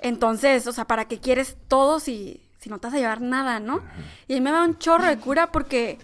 [0.00, 3.58] Entonces, o sea, ¿para qué quieres todo si, si no te vas a llevar nada,
[3.58, 3.80] no?
[4.28, 5.98] Y a mí me da un chorro de cura porque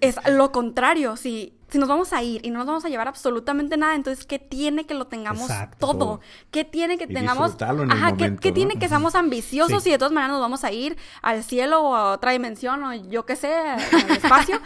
[0.00, 1.16] es lo contrario.
[1.16, 4.26] Si, si nos vamos a ir y no nos vamos a llevar absolutamente nada, entonces,
[4.26, 5.78] ¿qué tiene que lo tengamos Exacto.
[5.86, 6.20] todo?
[6.50, 7.46] ¿Qué tiene que Y tengamos?
[7.52, 8.54] disfrutarlo en el Ajá, ¿qué, momento, qué ¿no?
[8.54, 9.88] tiene que seamos ambiciosos Sí.
[9.88, 12.92] y de todas maneras nos vamos a ir al cielo o a otra dimensión o
[12.94, 13.80] yo qué sé, al
[14.10, 14.60] espacio?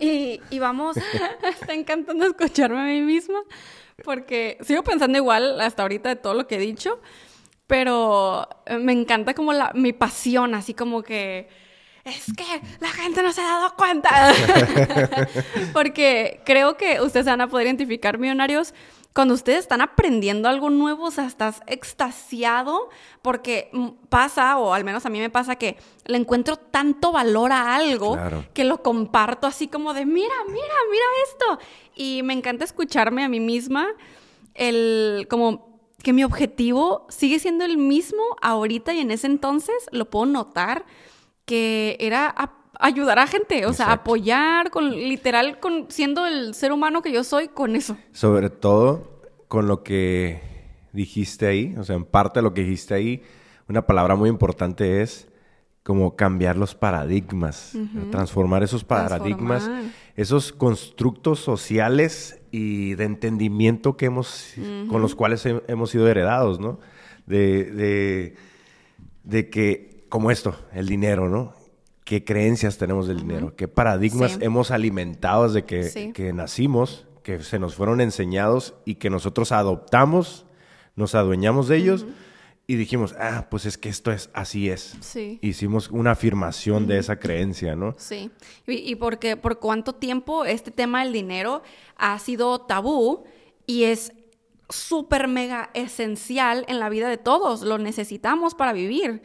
[0.00, 0.96] y, y vamos...
[1.60, 3.38] Está encantando escucharme a mí misma
[4.04, 6.98] porque sigo pensando igual hasta ahorita de todo lo que he dicho,
[7.72, 11.48] pero eh, me encanta como la, mi pasión, así como que
[12.04, 12.44] es que
[12.80, 14.10] la gente no se ha dado cuenta.
[15.72, 18.74] Porque creo que ustedes van a poder identificar, millonarios,
[19.14, 22.90] cuando ustedes están aprendiendo algo nuevo, o sea, estás extasiado
[23.22, 23.70] porque
[24.10, 28.12] pasa, o al menos a mí me pasa que le encuentro tanto valor a algo
[28.14, 28.44] Claro.
[28.52, 31.58] que lo comparto así como de, mira, mira, mira esto.
[31.94, 33.86] Y me encanta escucharme a mí misma,
[34.54, 35.71] el, como
[36.02, 40.84] que mi objetivo sigue siendo el mismo ahorita y en ese entonces lo puedo notar
[41.44, 42.34] que era
[42.78, 47.24] ayudar a gente, o sea, apoyar con literal con siendo el ser humano que yo
[47.24, 47.96] soy con eso.
[48.12, 50.40] Sobre todo con lo que
[50.92, 53.22] dijiste ahí, o sea, en parte de lo que dijiste ahí,
[53.68, 55.28] una palabra muy importante es
[55.82, 57.72] como cambiar los paradigmas,
[58.10, 59.92] transformar esos paradigmas, Transformar.
[60.16, 64.54] esos constructos sociales y de entendimiento que hemos,
[64.88, 66.78] con los cuales he- hemos sido heredados, ¿no?
[67.26, 68.34] De, de,
[69.24, 71.52] de que, como esto, el dinero, ¿no?
[72.04, 73.54] ¿Qué creencias tenemos del dinero?
[73.56, 74.38] ¿Qué paradigmas Sí.
[74.42, 76.12] hemos alimentado desde que, Sí.
[76.12, 80.44] que nacimos, que se nos fueron enseñados y que nosotros adoptamos,
[80.94, 82.06] nos adueñamos de ellos
[82.66, 84.96] y dijimos, ah, pues es que esto es así es.
[85.00, 85.38] Sí.
[85.42, 87.94] Hicimos una afirmación de esa creencia, ¿no?
[87.98, 88.30] Sí,
[88.66, 91.62] y, y porque por cuánto tiempo este tema del dinero
[91.96, 93.24] ha sido tabú
[93.66, 94.12] y es
[94.68, 99.22] súper mega esencial en la vida de todos, lo necesitamos para vivir.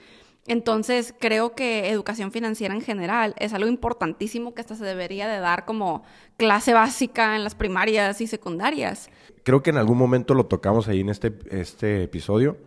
[0.47, 5.39] Entonces creo que educación financiera en general es algo importantísimo que hasta se debería de
[5.39, 6.03] dar como
[6.37, 9.09] clase básica en las primarias y secundarias.
[9.43, 12.57] Creo que en algún momento lo tocamos ahí en este, este episodio,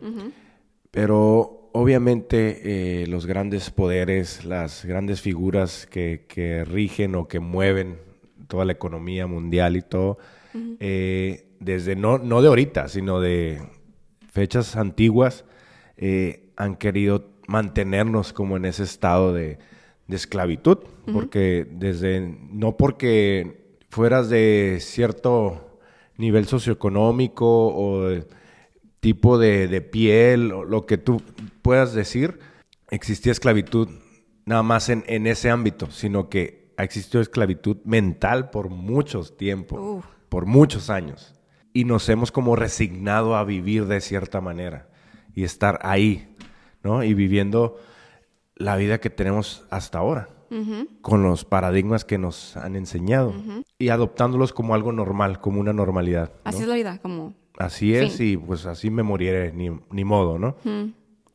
[0.91, 7.99] pero obviamente eh, los grandes poderes, las grandes figuras que, que rigen o que mueven
[8.49, 10.19] toda la economía mundial y todo,
[10.81, 13.63] eh, desde no, no de ahorita, sino de
[14.33, 15.45] fechas antiguas,
[15.97, 19.59] eh, han querido mantenernos como en ese estado de,
[20.09, 20.79] de esclavitud,
[21.13, 25.79] porque desde, no porque fueras de cierto
[26.17, 28.27] nivel socioeconómico o de
[29.01, 31.23] tipo de, de piel, o lo que tú
[31.63, 32.39] puedas decir,
[32.91, 33.89] existía esclavitud
[34.45, 40.05] nada más en, en ese ámbito, sino que ha existido esclavitud mental por muchos tiempos,
[40.29, 41.35] por muchos años.
[41.73, 44.89] Y nos hemos como resignado a vivir de cierta manera
[45.35, 46.35] y estar ahí,
[46.83, 47.05] ¿no?
[47.05, 47.77] Y viviendo
[48.57, 50.29] la vida que tenemos hasta ahora,
[51.01, 53.33] con los paradigmas que nos han enseñado
[53.79, 56.33] y adoptándolos como algo normal, como una normalidad.
[56.33, 56.41] ¿no?
[56.45, 58.27] Así es la vida, como Así es, Fin.
[58.29, 60.57] y pues así me moriré, ni, ni modo, ¿no?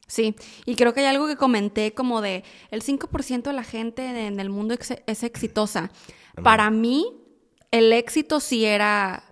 [0.08, 0.36] Sí,
[0.66, 4.28] y creo que hay algo que comenté como de el 5% de la gente de-
[4.28, 5.92] en el mundo ex- es exitosa.
[6.44, 7.06] Para mí,
[7.72, 9.24] el éxito sí era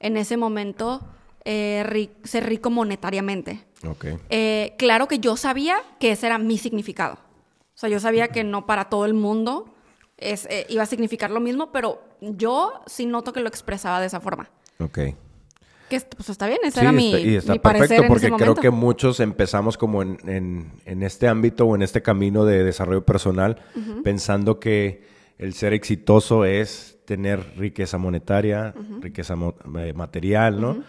[0.00, 1.00] en ese momento
[1.44, 3.64] eh, ri- ser rico monetariamente.
[3.86, 4.06] Ok.
[4.30, 7.14] Eh, claro que yo sabía que ese era mi significado.
[7.14, 9.72] O sea, yo sabía que no para todo el mundo
[10.16, 14.06] es, eh, iba a significar lo mismo, pero yo sí noto que lo expresaba de
[14.06, 14.50] esa forma.
[14.80, 14.98] Ok.
[15.88, 18.08] Que pues está bien, ese Sí, era mi, está, y está mi parecer perfecto en
[18.08, 18.60] porque ese creo momento.
[18.62, 23.04] que muchos empezamos como en, en- en este ámbito o en este camino de desarrollo
[23.04, 23.58] personal
[24.02, 25.04] pensando que
[25.38, 30.82] el ser exitoso es tener riqueza monetaria, riqueza mo- eh, material, ¿no?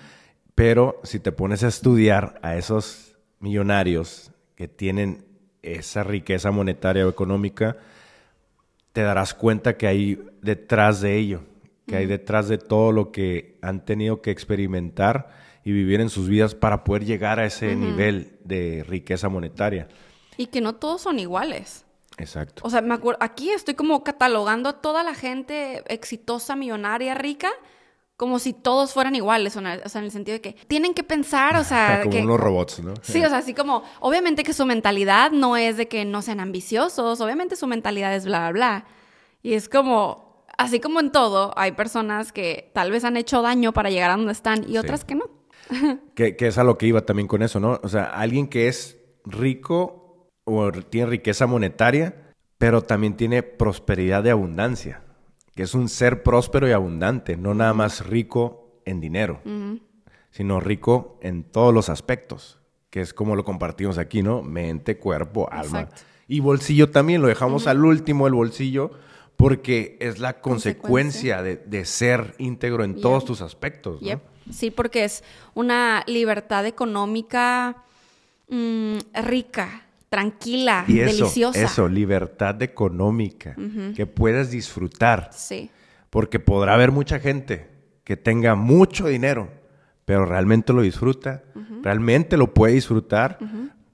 [0.55, 5.25] Pero si te pones a estudiar a esos millonarios que tienen
[5.62, 7.77] esa riqueza monetaria o económica,
[8.93, 11.41] te darás cuenta que hay detrás de ello,
[11.88, 15.30] que hay detrás de todo lo que han tenido que experimentar
[15.63, 19.88] y vivir en sus vidas para poder llegar a ese nivel de riqueza monetaria.
[20.38, 21.86] Y que no todos son iguales.
[22.17, 22.62] Exacto.
[22.65, 27.50] O sea, me acuerdo, aquí estoy como catalogando a toda la gente exitosa, millonaria, rica,
[28.17, 31.56] como si todos fueran iguales, o, sea, en el sentido de que tienen que pensar,
[31.56, 32.00] o sea...
[32.02, 32.95] como que, unos robots, ¿no?
[33.02, 36.39] Sí, o sea, así como, obviamente que su mentalidad no es de que no sean
[36.39, 38.86] ambiciosos, obviamente su mentalidad es bla, bla, bla.
[39.43, 40.27] Y es como,
[40.58, 44.17] así como en todo, hay personas que tal vez han hecho daño para llegar a
[44.17, 45.30] donde están y otras que no.
[46.15, 47.80] que, que es a lo que iba también con eso, ¿no?
[47.84, 54.32] O sea, alguien que es rico o tiene riqueza monetaria, pero también tiene prosperidad de
[54.32, 55.04] abundancia
[55.58, 59.41] que es un ser próspero y abundante, no nada más rico en dinero,
[60.30, 62.60] sino rico en todos los aspectos,
[62.91, 64.43] que es como lo compartimos aquí, ¿no?
[64.43, 65.89] Mente, cuerpo, alma.
[66.28, 68.91] Y bolsillo también, lo dejamos al último, el bolsillo,
[69.38, 74.02] porque es la consecuencia, de, ser íntegro en todos tus aspectos.
[74.02, 74.21] ¿no?
[74.52, 75.23] Sí, porque es
[75.54, 77.84] una libertad económica
[78.50, 81.62] mm, rica, tranquila, y eso, deliciosa.
[81.62, 83.56] Eso, libertad económica,
[83.95, 85.30] que puedas disfrutar.
[85.34, 85.69] Sí.
[86.10, 87.69] Porque podrá haber mucha gente
[88.04, 89.50] que tenga mucho dinero,
[90.06, 91.43] pero realmente lo disfruta,
[91.84, 93.38] realmente lo puede disfrutar,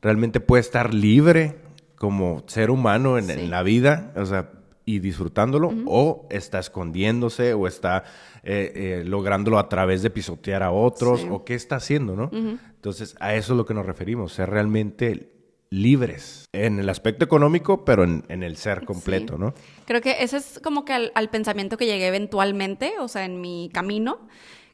[0.01, 1.57] realmente puede estar libre
[1.95, 4.51] como ser humano en, la vida, o sea,
[4.85, 8.03] y disfrutándolo, o está escondiéndose, o está
[8.43, 12.29] eh, eh, lográndolo a través de pisotear a otros, o qué está haciendo, ¿no?
[12.33, 15.33] Entonces, a eso es lo que nos referimos, ser realmente
[15.69, 19.53] libres en el aspecto económico, pero en, el ser completo, ¿no?
[19.85, 23.71] Creo que ese es como que al, pensamiento que llegué eventualmente, o sea, en mi
[23.73, 24.27] camino,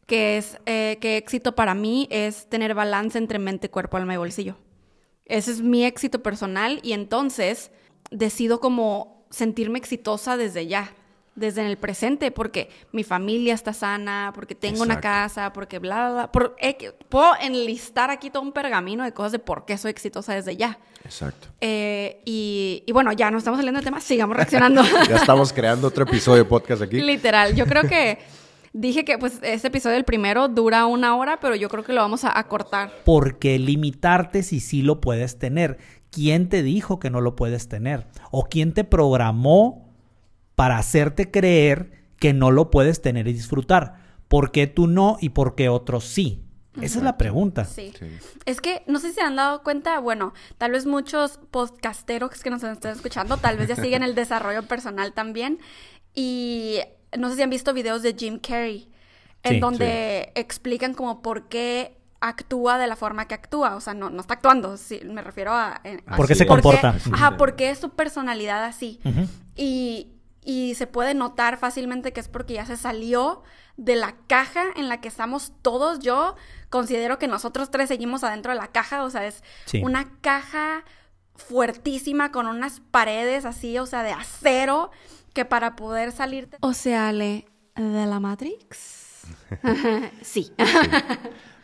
[0.05, 4.17] que es eh, que éxito para mí es tener balance entre mente, cuerpo, alma y
[4.17, 4.57] bolsillo.
[5.25, 7.71] Ese es mi éxito personal y entonces
[8.09, 10.91] decido como sentirme exitosa desde ya
[11.39, 16.11] desde en el presente, porque mi familia está sana, porque tengo una casa, porque bla,
[16.11, 16.51] bla, bla.
[16.59, 20.57] Eh, puedo enlistar aquí todo un pergamino de cosas de por qué soy exitosa desde
[20.57, 20.77] ya.
[21.03, 21.47] Exacto.
[21.61, 24.83] Eh, y, bueno, ya no estamos saliendo del tema, sigamos reaccionando.
[25.07, 27.01] ya estamos creando otro episodio de podcast aquí.
[27.01, 28.19] Literal, yo creo que
[28.73, 32.01] dije que pues este episodio del primero dura una hora, pero yo creo que lo
[32.01, 32.91] vamos a acortar.
[33.05, 35.77] Porque limitarte si sí lo puedes tener.
[36.11, 38.07] ¿Quién te dijo que no lo puedes tener?
[38.31, 39.89] ¿O quién te programó
[40.59, 43.95] para hacerte creer que no lo puedes tener y disfrutar.
[44.27, 46.43] ¿Por qué tú no y por qué otros sí?
[46.81, 47.63] Esa es la pregunta.
[47.63, 47.93] Sí.
[48.45, 52.49] Es que no sé si se han dado cuenta, bueno, tal vez muchos podcasteros que
[52.49, 55.59] nos están escuchando, tal vez ya siguen el desarrollo personal también.
[56.13, 56.79] Y
[57.17, 58.89] no sé si han visto videos de Jim Carrey,
[59.43, 63.75] en donde explican como por qué actúa de la forma que actúa.
[63.75, 65.81] O sea, no, no está actuando, sí, me refiero a...
[66.15, 66.95] ¿Por qué se comporta?
[67.11, 68.99] ajá, porque es su personalidad así.
[69.55, 73.43] Y y se puede notar fácilmente que es porque ya se salió
[73.77, 75.99] de la caja en la que estamos todos.
[75.99, 76.35] Yo
[76.69, 79.43] considero que nosotros tres seguimos adentro de la caja, o sea, es
[79.83, 80.85] una caja
[81.35, 84.91] fuertísima con unas paredes así, o sea, de acero,
[85.33, 86.57] que para poder salirte...
[86.61, 89.27] O sea, le de la Matrix.
[90.21, 90.51] sí.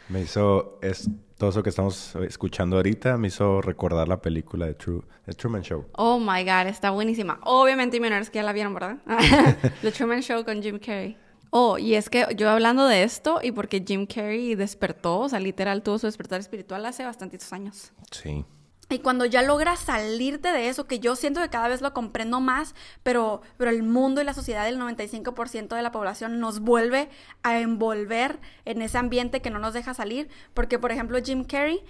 [0.09, 4.73] Me hizo, es, todo eso que estamos escuchando ahorita me hizo recordar la película de,
[4.75, 5.01] True,
[5.37, 5.85] Truman Show.
[5.93, 7.39] Oh my God, está buenísima.
[7.43, 8.97] Obviamente, es que ya la vieron, ¿verdad?
[9.81, 11.17] The Truman Show con Jim Carrey.
[11.49, 15.39] Oh, y es que yo hablando de esto y porque Jim Carrey despertó, o sea,
[15.39, 17.93] literal tuvo su despertar espiritual hace bastantitos años.
[18.11, 18.45] Sí.
[18.89, 22.39] Y cuando ya logras salirte de eso, que yo siento que cada vez lo comprendo
[22.39, 27.09] más, pero, pero el mundo y la sociedad, el 95% de la población nos vuelve
[27.41, 30.29] a envolver en ese ambiente que no nos deja salir.
[30.53, 31.83] Porque, por ejemplo, Jim Carrey,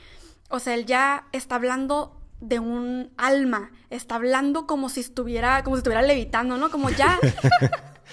[0.50, 5.76] o sea, él ya está hablando de un alma, está hablando como si estuviera, como
[5.76, 6.72] si estuviera levitando, ¿no?
[6.72, 7.20] Como ya.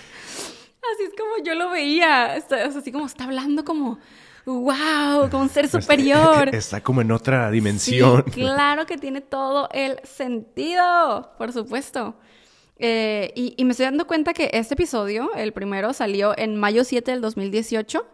[0.94, 3.98] así es como yo lo veía, o sea, así como está hablando como
[4.46, 6.54] wow, como un ser superior.
[6.54, 8.22] Está, como en otra dimensión.
[8.22, 12.16] claro que tiene todo el sentido, por supuesto.
[12.78, 17.12] Eh, y, me estoy dando cuenta que este episodio, el primero, salió en mayo 7
[17.12, 18.04] del 2018.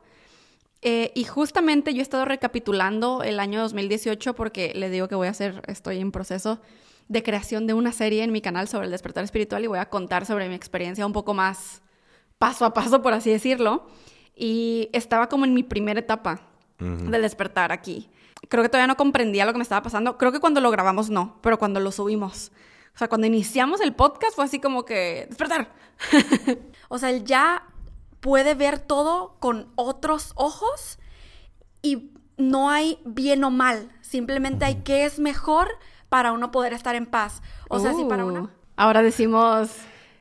[0.82, 5.26] Eh, y justamente yo he estado recapitulando el año 2018 porque le digo que voy
[5.26, 6.60] a hacer, estoy en proceso
[7.08, 9.88] de creación de una serie en mi canal sobre el despertar espiritual y voy a
[9.88, 11.82] contar sobre mi experiencia un poco más
[12.38, 13.86] paso a paso, por así decirlo.
[14.40, 16.40] Y estaba como en mi primera etapa
[16.78, 18.08] del despertar aquí.
[18.48, 20.16] Creo que todavía no comprendía lo que me estaba pasando.
[20.16, 22.52] Creo que cuando lo grabamos no, pero cuando lo subimos.
[22.94, 25.72] O sea, cuando iniciamos el podcast fue así como que despertar.
[26.88, 27.64] o sea, él ya
[28.20, 31.00] puede ver todo con otros ojos
[31.82, 35.68] y no hay bien o mal, simplemente hay qué es mejor
[36.08, 37.42] para uno poder estar en paz.
[37.68, 38.28] O sea, si para Uh.
[38.28, 38.50] una...
[38.76, 39.70] Ahora decimos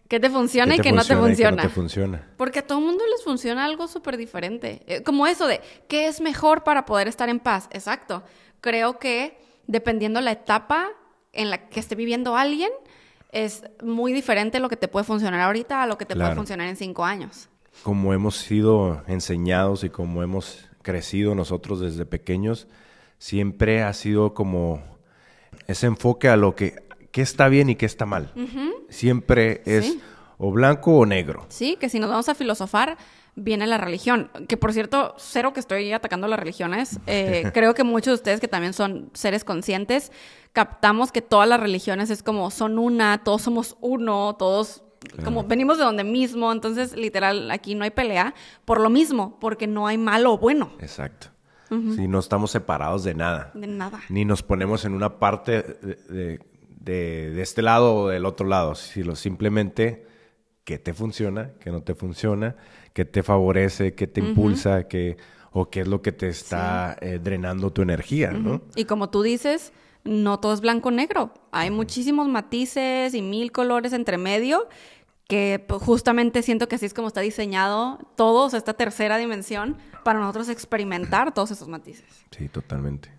[0.07, 2.27] que te funciona ¿Qué y que no te funciona que no te funciona.
[2.37, 4.81] Porque a todo el mundo les funciona algo súper diferente.
[4.87, 7.67] Eh, Como eso de, ¿qué es mejor para poder estar en paz?
[7.71, 8.23] Exacto.
[8.61, 10.87] Creo que dependiendo la etapa
[11.33, 12.71] en la que esté viviendo alguien,
[13.31, 16.67] es muy diferente lo que te puede funcionar ahorita a lo que te puede funcionar
[16.67, 17.49] en cinco años.
[17.83, 22.67] Como hemos sido enseñados y como hemos crecido nosotros desde pequeños,
[23.19, 24.81] siempre ha sido como
[25.67, 28.31] ese enfoque a lo que qué está bien y qué está mal.
[28.89, 30.01] Siempre es Sí.
[30.37, 31.45] o blanco o negro.
[31.49, 32.97] Sí, que si nos vamos a filosofar,
[33.35, 34.29] viene la religión.
[34.47, 36.99] Que por cierto, cero que estoy atacando las religiones.
[37.07, 40.11] Eh, creo que muchos de ustedes que también son seres conscientes,
[40.53, 44.83] captamos que todas las religiones es como son una, todos somos uno, todos
[45.23, 46.51] como venimos de donde mismo.
[46.51, 48.33] Entonces, literal, aquí no hay pelea
[48.65, 50.71] por lo mismo, porque no hay malo o bueno.
[50.79, 51.27] Exacto.
[51.69, 53.51] Si no estamos separados de nada.
[53.53, 53.99] De nada.
[54.09, 56.39] Ni nos ponemos en una parte de, de-
[56.87, 60.05] de- de este lado o del otro lado, sino simplemente
[60.63, 62.55] qué te funciona, qué no te funciona,
[62.93, 65.17] qué te favorece, qué te impulsa, qué,
[65.51, 68.61] o qué es lo que te está eh, drenando tu energía, ¿no?
[68.75, 69.71] Y como tú dices,
[70.03, 71.33] no todo es blanco o negro.
[71.51, 74.67] Hay muchísimos matices y mil colores entre medio
[75.27, 79.17] que pues, justamente siento que así es como está diseñado todo, o sea, esta tercera
[79.17, 82.05] dimensión, para nosotros experimentar todos esos matices.
[82.31, 83.11] Sí, totalmente.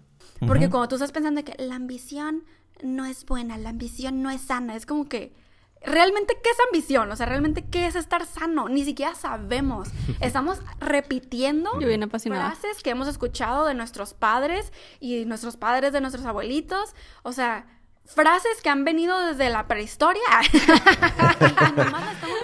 [0.47, 2.45] Porque cuando tú estás pensando que la ambición
[2.83, 5.33] no es buena, la ambición no es sana, es como que
[5.85, 9.89] realmente qué es ambición, o sea, realmente qué es estar sano, ni siquiera sabemos.
[10.21, 12.51] Estamos repitiendo Yo bien apasionada.
[12.53, 17.67] frases que hemos escuchado de nuestros padres y nuestros padres de nuestros abuelitos, o sea,
[18.05, 20.23] frases que han venido desde la prehistoria.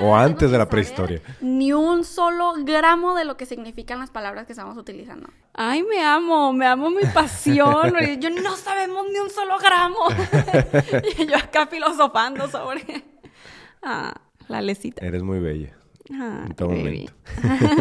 [0.05, 1.23] O antes de la prehistoria.
[1.41, 5.29] Ni un solo gramo de lo que significan las palabras que estamos utilizando.
[5.55, 7.95] Ay, me amo, me amo mi pasión.
[8.21, 9.99] Yo no sabemos ni un solo gramo.
[11.19, 13.05] y yo acá filosofando sobre
[13.83, 14.15] ah,
[14.49, 15.05] la lecita.
[15.05, 15.75] Eres muy bella.
[16.13, 16.83] Ah, en todo baby.
[16.83, 17.13] momento.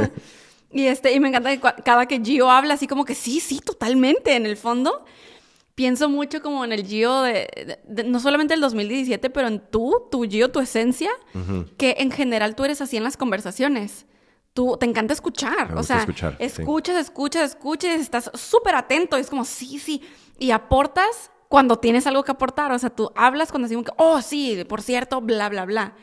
[0.72, 3.60] y este, y me encanta que cada que Gio habla así como que sí, sí,
[3.60, 4.36] totalmente.
[4.36, 5.04] En el fondo,
[5.76, 9.60] pienso mucho como en el Gio de, de- de- no solamente el 2017, pero en
[9.72, 11.10] tú, tu Gio, tu esencia,
[11.78, 14.06] que en general tú eres así en las conversaciones.
[14.54, 16.44] Tú te encanta escuchar, Me o sea, escuchar, sí.
[16.46, 20.02] escuchas, escuchas, escuchas, estás súper atento, y es como sí, sí,
[20.38, 24.22] y aportas cuando tienes algo que aportar, o sea, tú hablas cuando decimos que, oh,
[24.22, 25.96] sí, por cierto, bla, bla, bla.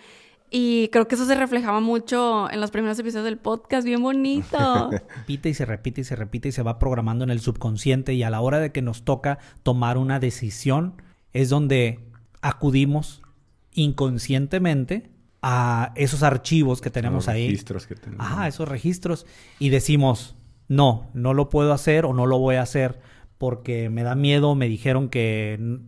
[0.50, 4.90] Y creo que eso se reflejaba mucho en los primeros episodios del podcast, bien bonito.
[5.16, 8.24] repite y se repite y se repite y se va programando en el subconsciente y
[8.24, 11.00] a la hora de que nos toca tomar una decisión
[11.32, 12.00] es donde
[12.42, 13.22] acudimos
[13.72, 15.10] inconscientemente
[15.42, 17.46] a esos archivos que tenemos Los ahí.
[17.46, 18.26] registros que tenemos.
[18.26, 19.26] Ajá, esos registros
[19.58, 20.34] y decimos,
[20.68, 23.00] no, no lo puedo hacer o no lo voy a hacer
[23.38, 25.78] porque me da miedo, me dijeron que,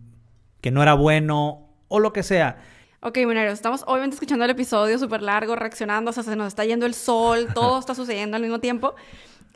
[0.61, 2.63] que no era bueno o lo que sea.
[3.03, 6.65] Ok, Minero, estamos obviamente escuchando el episodio súper largo, reaccionando, o sea, se nos está
[6.65, 8.95] yendo el sol, todo está sucediendo al mismo tiempo.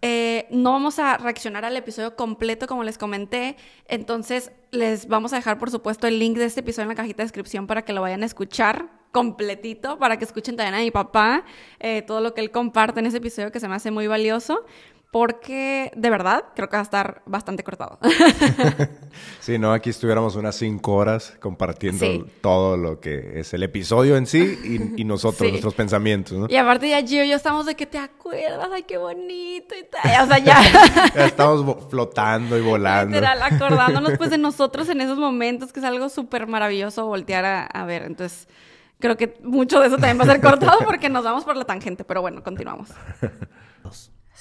[0.03, 3.57] Eh, no vamos a reaccionar al episodio completo como les comenté,
[3.89, 7.23] entonces les vamos a dejar por supuesto el link de este episodio en la cajita
[7.23, 10.91] de descripción para que lo vayan a escuchar completito, para que escuchen también a mi
[10.91, 11.45] papá
[11.81, 14.67] eh, todo lo que él comparte en ese episodio que se me hace muy valioso,
[15.11, 17.99] porque de verdad creo que va a estar bastante cortado.
[19.41, 22.25] Sí, no, aquí estuviéramos unas cinco horas compartiendo Sí.
[22.43, 25.51] todo lo que es el episodio en sí y, y nosotros, Sí.
[25.53, 26.47] nuestros pensamientos, ¿no?
[26.51, 29.85] y aparte ya Gio y yo estamos de que te acuerdas, ay, qué bonito y
[29.85, 30.61] tal, o sea, ya...
[31.15, 33.15] Ya estamos flotando y volando.
[33.15, 37.65] Literal, acordándonos pues de nosotros en esos momentos, que es algo súper maravilloso voltear a,
[37.65, 38.03] a ver.
[38.03, 38.49] Entonces,
[38.99, 41.65] creo que mucho de eso también va a ser cortado porque nos vamos por la
[41.65, 42.91] tangente, pero bueno, continuamos.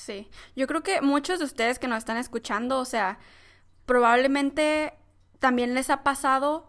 [0.06, 3.18] Sí, yo creo que muchos de ustedes que nos están escuchando, o sea,
[3.88, 4.94] probablemente
[5.40, 6.68] también les ha pasado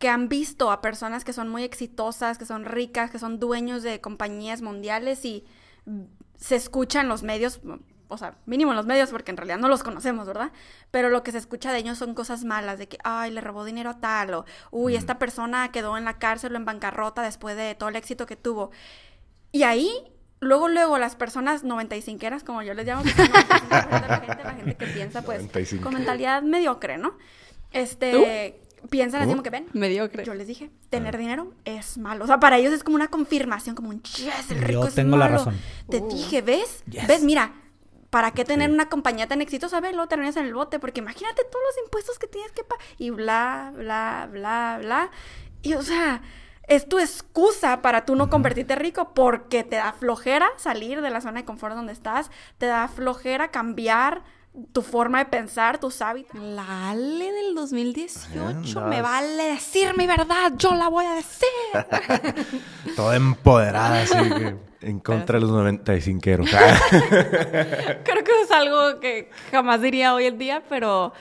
[0.00, 3.84] que han visto a personas que son muy exitosas, que son ricas, que son dueños
[3.84, 5.44] de compañías mundiales y
[6.36, 7.60] se escucha en los medios,
[8.08, 10.50] o sea, mínimo en los medios porque en realidad no los conocemos, ¿verdad?
[10.90, 13.64] Pero lo que se escucha de ellos son cosas malas, de que, ay, le robó
[13.64, 17.56] dinero a tal, o, uy, esta persona quedó en la cárcel o en bancarrota después
[17.56, 18.72] de todo el éxito que tuvo.
[19.52, 20.12] Y ahí,
[20.44, 24.44] luego, luego, las personas 95eras, como yo les llamo, que son 95% de la gente,
[24.44, 25.82] la gente que piensa, pues, 95.
[25.82, 27.16] con mentalidad mediocre, ¿no?
[27.72, 29.66] Este, piensan así como que ven.
[29.72, 30.24] Mediocre.
[30.24, 32.24] Yo les dije, tener dinero es malo.
[32.24, 34.94] O sea, para ellos es como una confirmación, como un yes, el Yo rico es
[34.94, 35.38] tengo la malo".
[35.38, 35.56] razón.
[35.90, 36.84] Te dije, ¿ves?
[36.88, 37.06] Yes.
[37.06, 37.22] ¿Ves?
[37.22, 37.52] Mira,
[38.10, 38.74] ¿para qué tener Sí.
[38.74, 39.80] una compañía tan exitosa?
[39.80, 42.84] Ve, luego terminas en el bote, porque imagínate todos los impuestos que tienes que pagar.
[42.98, 45.10] Y bla, bla, bla, bla.
[45.62, 46.22] Y o sea,
[46.68, 51.20] es tu excusa para tú no convertirte rico porque te da flojera salir de la
[51.20, 54.22] zona de confort donde estás, te da flojera cambiar
[54.72, 56.40] tu forma de pensar, tus hábitos.
[56.40, 61.48] La Ale del 2018 me vale decir mi verdad, yo la voy a decir.
[62.96, 64.16] Toda empoderada, así
[64.84, 70.62] en contra de los 95 Creo que es algo que jamás diría hoy en día,
[70.68, 71.12] pero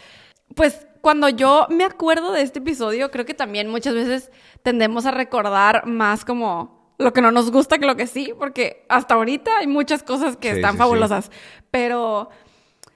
[0.53, 4.31] pues cuando yo me acuerdo de este episodio, creo que también muchas veces
[4.61, 8.85] tendemos a recordar más como lo que no nos gusta que lo que sí, porque
[8.87, 11.29] hasta ahorita hay muchas cosas que están fabulosas,
[11.71, 12.29] pero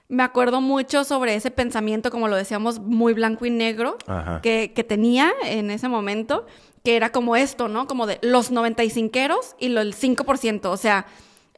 [0.08, 3.98] me acuerdo mucho sobre ese pensamiento, como lo decíamos, muy blanco y negro,
[4.40, 6.46] que, que, tenía en ese momento,
[6.82, 7.86] que era como esto, ¿no?
[7.86, 11.04] Como de los 95eros y lo, el 5%, o sea,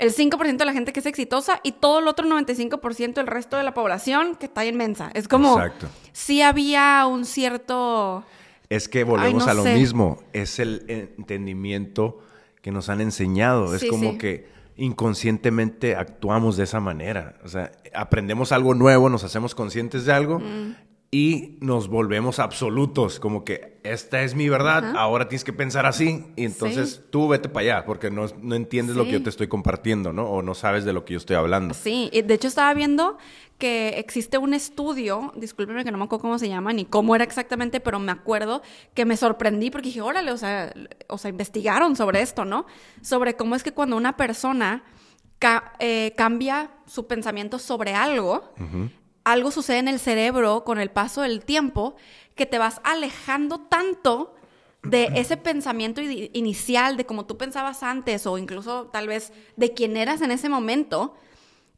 [0.01, 3.59] el 5% de la gente que es exitosa y todo el otro 95% del resto
[3.59, 5.11] de la población que está inmensa.
[5.15, 5.89] Es como, Exacto.
[6.13, 8.25] sí había un cierto...
[8.71, 12.21] Es que volvemos a lo mismo, es el entendimiento
[12.63, 17.35] que nos han enseñado, es como que inconscientemente actuamos de esa manera.
[17.45, 20.77] O sea, aprendemos algo nuevo, nos hacemos conscientes de algo mm.
[21.13, 26.27] Y nos volvemos absolutos, como que esta es mi verdad, ahora tienes que pensar así
[26.37, 29.49] y entonces tú vete para allá porque no, no entiendes lo que yo te estoy
[29.49, 30.31] compartiendo, ¿no?
[30.31, 31.75] O no sabes de lo que yo estoy hablando.
[31.75, 33.19] Sí, de hecho estaba viendo
[33.59, 37.25] que existe un estudio, discúlpeme que no me acuerdo cómo se llama ni cómo era
[37.25, 38.63] exactamente, pero me acuerdo
[38.95, 40.73] que me sorprendí porque dije, órale, o sea,
[41.09, 42.67] o sea investigaron sobre esto, ¿no?
[43.03, 44.85] Sobre cómo es que cuando una persona
[45.79, 48.53] eh, cambia su pensamiento sobre algo,
[49.25, 51.97] algo sucede en el cerebro con el paso del tiempo
[52.35, 54.35] que te vas alejando tanto
[54.83, 59.97] de ese pensamiento inicial, de cómo tú pensabas antes o incluso tal vez de quién
[59.97, 61.15] eras en ese momento,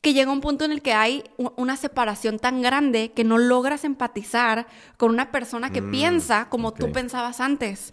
[0.03, 3.84] que llega un punto en el que hay una separación tan grande que no logras
[3.84, 4.66] empatizar
[4.97, 7.90] con una persona que mm, piensa como tú pensabas antes.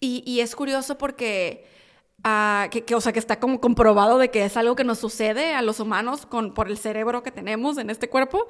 [0.00, 1.66] Y, es curioso porque,
[2.24, 5.54] uh, que, o sea, que está como comprobado de que es algo que nos sucede
[5.54, 8.46] a los humanos con, por el cerebro que tenemos en este cuerpo.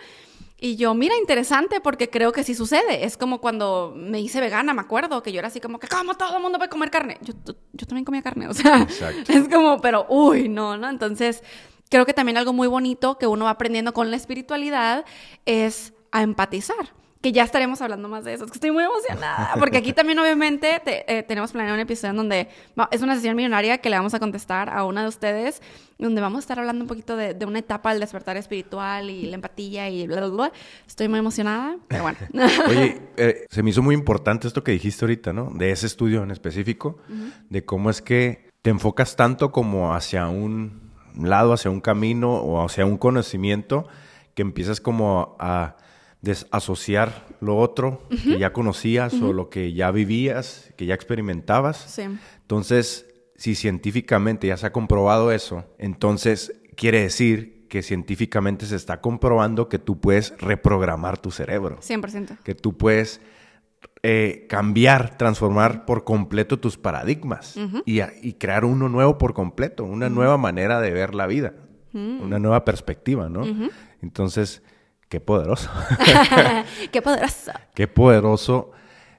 [0.58, 3.04] Y yo, mira, interesante, porque creo que sí sucede.
[3.04, 6.14] Es como cuando me hice vegana, me acuerdo, que yo era así como que, ¿cómo
[6.14, 7.18] todo el mundo a comer carne?
[7.22, 7.34] Yo,
[7.72, 8.86] yo también comía carne, o sea,
[9.28, 10.88] es como, pero, uy, no, ¿no?
[10.88, 11.42] Entonces,
[11.90, 15.04] creo que también algo muy bonito que uno va aprendiendo con la espiritualidad
[15.44, 16.94] es a empatizar
[17.24, 18.44] que ya estaremos hablando más de eso.
[18.44, 22.16] Es que estoy muy emocionada, porque aquí también obviamente eh, tenemos planeado un episodio en
[22.18, 22.48] donde
[22.90, 25.62] es una sesión millonaria que le vamos a contestar a una de ustedes,
[25.98, 29.36] donde vamos a estar hablando un poquito de, una etapa del despertar espiritual y la
[29.36, 30.52] empatía y bla, bla, bla.
[30.86, 32.18] Estoy muy emocionada, pero bueno.
[32.68, 35.50] Oye, eh, se me hizo muy importante esto que dijiste ahorita, ¿no?
[35.54, 36.98] De ese estudio en específico,
[37.48, 42.62] de cómo es que te enfocas tanto como hacia un lado, hacia un camino o
[42.62, 43.88] hacia un conocimiento
[44.34, 45.76] que empiezas como a
[46.24, 51.98] desasociar lo otro que ya conocías o lo que ya vivías, que ya experimentabas.
[52.42, 53.06] Entonces,
[53.36, 59.68] si científicamente ya se ha comprobado eso, entonces quiere decir que científicamente se está comprobando
[59.68, 61.78] que tú puedes reprogramar tu cerebro.
[61.80, 62.38] 100%.
[62.42, 63.20] Que tú puedes
[64.02, 70.38] eh, cambiar, transformar por completo tus paradigmas y, crear uno nuevo por completo, una nueva
[70.38, 71.54] manera de ver la vida,
[71.92, 73.44] una nueva perspectiva, ¿no?
[74.02, 74.62] Entonces,
[75.08, 75.70] qué poderoso.
[76.92, 77.52] qué poderoso.
[77.74, 78.72] Qué poderoso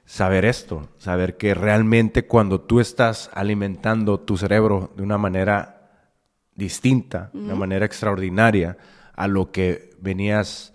[0.04, 5.90] saber esto, saber que realmente cuando tú estás alimentando tu cerebro de una manera
[6.54, 8.78] distinta, de una manera extraordinaria
[9.14, 10.72] a lo que venías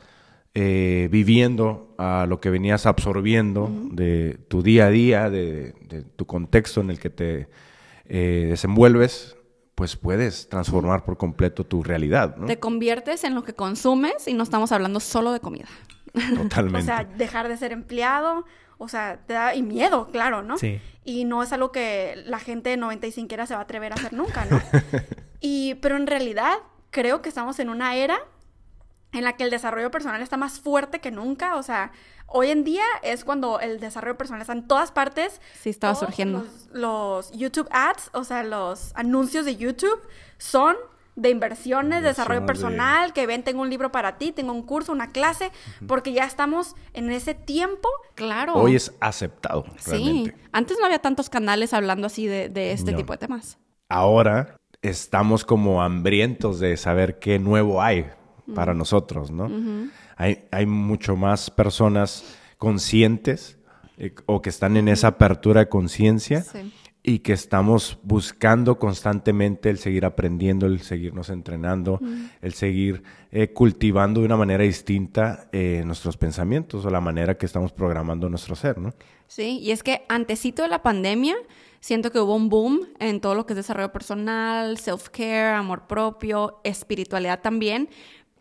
[0.53, 5.74] eh, viviendo a lo que venías absorbiendo de tu día a día, de,
[6.18, 7.47] tu contexto en el que te
[8.05, 9.38] eh, desenvuelves,
[9.76, 12.36] pues puedes transformar por completo tu realidad.
[12.46, 15.68] Te conviertes en lo que consumes y no estamos hablando solo de comida.
[16.36, 16.80] Totalmente.
[16.82, 18.46] o sea, dejar de ser empleado,
[18.78, 20.58] o sea, te da y miedo, claro, ¿no?
[20.58, 20.80] Sí.
[21.04, 23.96] Y no es algo que la gente de 95 era se va a atrever a
[23.96, 24.62] hacer nunca, ¿no?
[25.40, 26.54] y, pero en realidad
[26.92, 28.20] creo que estamos en una era
[29.12, 31.55] en la que el desarrollo personal está más fuerte que nunca.
[31.55, 31.91] O sea,
[32.28, 35.41] hoy en día es cuando el desarrollo personal está en todas partes.
[35.59, 36.45] Sí, estaba surgiendo.
[36.72, 39.99] Los, YouTube ads, o sea, los anuncios de YouTube
[40.38, 40.76] son
[41.16, 44.93] de inversiones, de desarrollo personal, que ven, tengo un libro para ti, tengo un curso,
[44.93, 45.51] una clase,
[45.86, 48.53] porque ya estamos en ese tiempo, claro.
[48.53, 49.66] Hoy es aceptado.
[49.78, 53.59] Sí, antes no había tantos canales hablando así de, este tipo de temas.
[53.89, 58.05] Ahora estamos como hambrientos de saber qué nuevo hay
[58.54, 59.49] para nosotros, ¿no?
[60.18, 63.58] hay, hay mucho más personas conscientes
[63.97, 66.43] eh, o que están en esa apertura de conciencia
[67.04, 71.99] y que estamos buscando constantemente el seguir aprendiendo, el seguirnos entrenando,
[72.41, 77.45] el seguir eh, cultivando de una manera distinta eh, nuestros pensamientos o la manera que
[77.45, 78.93] estamos programando nuestro ser, ¿no?
[79.28, 81.36] Sí, y es que antesito de la pandemia,
[81.80, 86.60] siento que hubo un boom en todo lo que es desarrollo personal, self-care, amor propio,
[86.64, 87.89] espiritualidad también,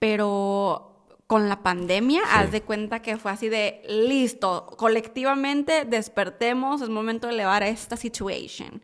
[0.01, 0.90] pero
[1.28, 7.28] con la pandemia, haz de cuenta que fue así de listo, colectivamente despertemos, es momento
[7.28, 8.82] de elevar esta situación.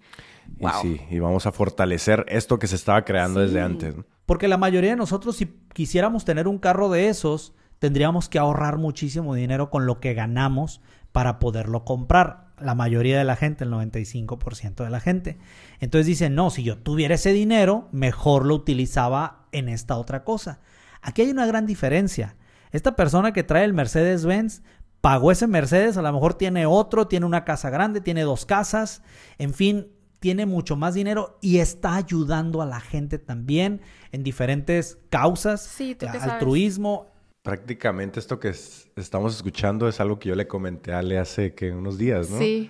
[0.61, 3.97] Y sí, y vamos a fortalecer esto que se estaba creando desde antes.
[4.27, 8.79] Porque la mayoría de nosotros, si quisiéramos tener un carro de esos, tendríamos que ahorrar
[8.79, 12.47] muchísimo dinero con lo que ganamos para poderlo comprar.
[12.61, 15.39] La mayoría de la gente, el 95% de la gente.
[15.81, 20.61] Entonces dicen, no, si yo tuviera ese dinero, mejor lo utilizaba en esta otra cosa.
[21.07, 22.35] Aquí hay una gran diferencia.
[22.73, 24.63] Esta persona que trae el Mercedes-Benz
[25.01, 29.03] pagó ese Mercedes, a lo mejor tiene otro, tiene una casa grande, tiene dos casas,
[29.39, 29.87] en fin,
[30.19, 35.97] tiene mucho más dinero y está ayudando a la gente también en diferentes causas, sí,
[36.01, 37.07] altruismo.
[37.43, 38.53] Prácticamente esto que
[38.97, 42.39] estamos escuchando es algo que yo le comenté a Ale hace que unos días, ¿no?
[42.41, 42.69] Sí.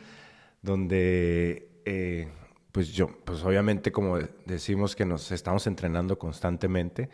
[0.60, 2.28] Donde, eh,
[2.70, 7.08] pues yo, pues obviamente como decimos que nos estamos entrenando constantemente,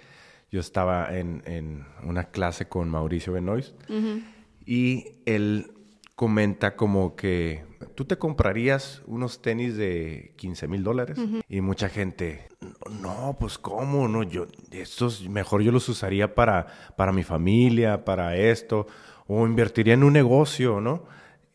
[0.53, 3.75] yo estaba en, en una clase con Mauricio Benoist
[4.67, 5.73] y él
[6.15, 12.49] comenta como que tú te comprarías unos tenis de 15 mil dólares y mucha gente,
[13.01, 18.37] no, pues cómo, no, yo, estos mejor yo los usaría para, para mi familia, para
[18.37, 18.87] esto,
[19.27, 21.05] o invertiría en un negocio, ¿no?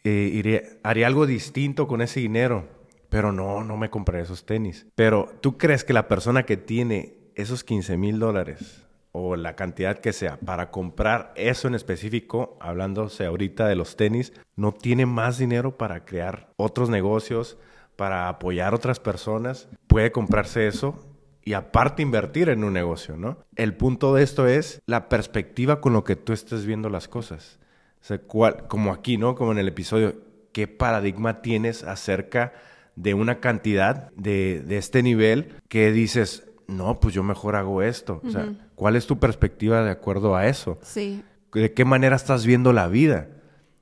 [0.03, 2.67] Eh, iría, haría algo distinto con ese dinero,
[3.09, 4.87] pero no, no me compraría esos tenis.
[4.95, 9.99] Pero tú crees que la persona que tiene esos 15 mil dólares o la cantidad
[9.99, 15.37] que sea para comprar eso en específico, hablándose ahorita de los tenis, no tiene más
[15.37, 17.57] dinero para crear otros negocios,
[17.95, 20.99] para apoyar otras personas, puede comprarse eso
[21.43, 23.39] y aparte invertir en un negocio, ¿no?
[23.55, 27.59] El punto de esto es la perspectiva con lo que tú estés viendo las cosas.
[28.01, 29.35] O sea, cuál, como aquí, ¿no?
[29.35, 30.15] Como en el episodio,
[30.51, 32.53] ¿qué paradigma tienes acerca
[32.97, 38.21] de una cantidad de, de este nivel que dices, no, pues yo mejor hago esto.
[38.25, 40.77] O sea, ¿cuál es tu perspectiva de acuerdo a eso?
[40.83, 41.23] Sí.
[41.51, 43.27] ¿De qué manera estás viendo la vida?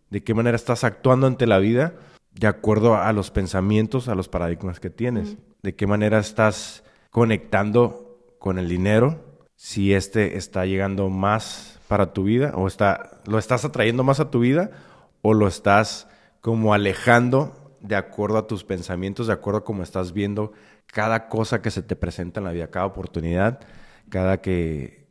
[0.10, 1.94] ¿De qué manera estás actuando ante la vida
[2.32, 5.38] de acuerdo a los pensamientos, a los paradigmas que tienes?
[5.62, 9.20] ¿De qué manera estás conectando con el dinero?
[9.56, 14.32] Si este está llegando más para tu vida o está lo estás atrayendo más a
[14.32, 14.72] tu vida
[15.22, 16.08] o lo estás
[16.40, 20.54] como alejando de acuerdo a tus pensamientos, de acuerdo a cómo estás viendo
[20.88, 23.60] cada cosa que se te presenta en la vida, cada oportunidad,
[24.10, 25.06] cada que,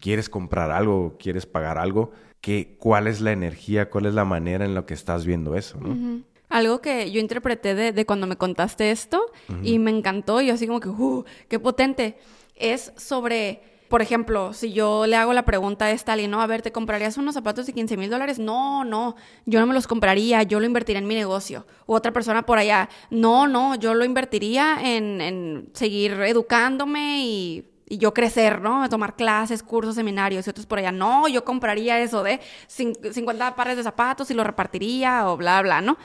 [0.00, 4.64] quieres comprar algo, quieres pagar algo, que, cuál es la energía, cuál es la manera
[4.64, 6.22] en la que estás viendo eso, ¿no?
[6.48, 9.20] Algo que yo interpreté de, cuando me contaste esto
[9.62, 11.24] y me encantó, y así como que, ¡uh!
[11.48, 12.18] ¡Qué potente!
[12.56, 16.46] Es sobre por ejemplo, si yo le hago la pregunta a esta alguien, no, a
[16.46, 18.38] ver, ¿te comprarías unos zapatos de 15 mil dólares?
[18.38, 21.66] No, no, yo no me los compraría, yo lo invertiría en mi negocio.
[21.86, 27.64] U otra persona por allá, no, no, yo lo invertiría en, seguir educándome y,
[27.98, 28.88] yo crecer, ¿no?
[28.88, 30.46] Tomar clases, cursos, seminarios.
[30.46, 34.44] Y otros por allá, no, yo compraría eso de 50 pares de zapatos y lo
[34.44, 35.98] repartiría o bla, bla, ¿no?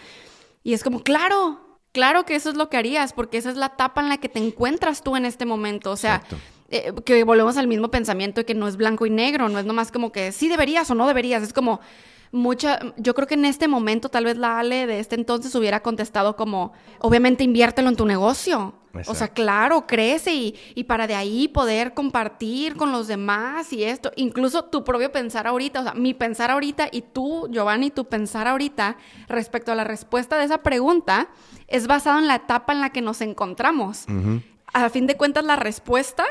[0.63, 1.65] Y es como, claro,
[1.95, 4.27] Claro que eso es lo que harías, porque esa es la etapa en la que
[4.27, 5.91] te encuentras tú en este momento.
[5.91, 6.23] O sea,
[6.69, 9.65] eh, que volvemos al mismo pensamiento de que no es blanco y negro, no es
[9.65, 11.79] nomás como que sí deberías o no deberías, es como
[12.31, 15.81] mucha, yo creo que en este momento tal vez la Ale de este entonces hubiera
[15.81, 18.75] contestado como, obviamente inviértelo en tu negocio.
[19.07, 23.83] O sea, claro, crece y, y, para de ahí poder compartir con los demás y
[23.83, 28.05] esto, incluso tu propio pensar ahorita, o sea, mi pensar ahorita y tú, Giovanni, tu
[28.05, 28.95] pensar ahorita
[29.27, 31.27] respecto a la respuesta de esa pregunta
[31.67, 34.05] es basado en la etapa en la que nos encontramos.
[34.73, 36.23] A fin de cuentas, la respuesta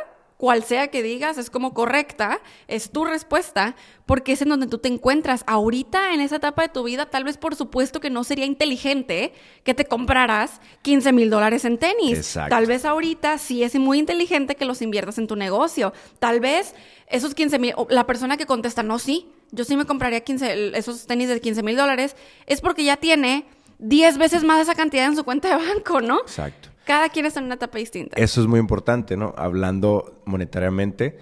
[0.44, 2.38] cual sea que digas, es como correcta,
[2.68, 5.42] es tu respuesta, porque es en donde tú te encuentras.
[5.46, 9.32] Ahorita, en esa etapa de tu vida, tal vez por supuesto que no sería inteligente
[9.62, 12.34] que te compraras 15 mil dólares en tenis.
[12.50, 15.94] Tal vez ahorita sí es muy inteligente que los inviertas en tu negocio.
[16.18, 16.74] Tal vez
[17.06, 21.06] esos 15 mil, la persona que contesta, no, sí, yo sí me compraría 15, esos
[21.06, 23.46] tenis de 15 mil dólares, es porque ya tiene
[23.78, 26.20] 10 veces más de esa cantidad en su cuenta de banco, ¿no?
[26.20, 26.68] Exacto.
[26.84, 28.16] Cada quien está en una etapa distinta.
[28.16, 29.34] Eso es muy importante, ¿no?
[29.36, 31.18] Hablando monetariamente,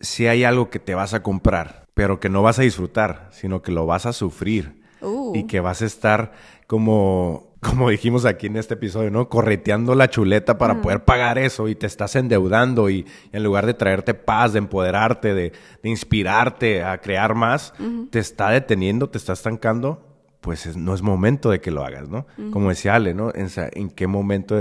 [0.00, 3.62] si hay algo que te vas a comprar, pero que no vas a disfrutar, sino
[3.62, 5.32] que lo vas a sufrir uh.
[5.34, 6.32] y que vas a estar
[6.66, 9.28] como, como dijimos aquí en este episodio, ¿no?
[9.28, 13.74] Correteando la chuleta para poder pagar eso y te estás endeudando y en lugar de
[13.74, 15.52] traerte paz, de empoderarte, de,
[15.82, 17.72] inspirarte a crear más,
[18.10, 20.15] te está deteniendo, te está estancando
[20.46, 22.24] pues no es momento de que lo hagas, ¿no?
[22.52, 23.32] Como decía Ale, ¿no?
[23.34, 24.54] En, qué momento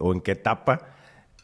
[0.00, 0.96] o en qué etapa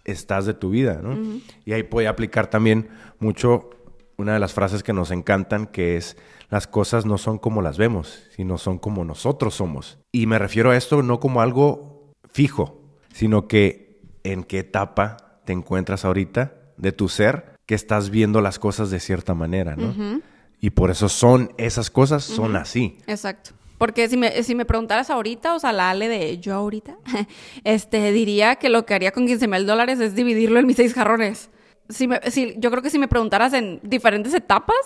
[0.05, 1.17] estás de tu vida, ¿no?
[1.65, 2.89] Y ahí puede aplicar también
[3.21, 3.71] mucho
[4.17, 6.17] una de las frases que nos encantan, que es
[6.51, 10.01] las cosas no son como las vemos, sino son como nosotros somos.
[10.11, 12.81] Y me refiero a esto no como algo fijo,
[13.13, 18.59] sino que en qué etapa te encuentras ahorita de tu ser que estás viendo las
[18.59, 20.21] cosas de cierta manera, ¿no?
[20.61, 22.99] Y por eso son esas cosas, son así.
[23.07, 23.53] Exacto.
[23.85, 26.97] Porque si me, si me preguntaras ahorita, o sea, la Ale de yo ahorita,
[27.65, 30.95] este, diría que lo que haría con 15 mil dólares es dividirlo en mis seis
[30.95, 31.51] jarrones.
[31.91, 34.79] Si me, si, yo creo que si me preguntaras en diferentes etapas,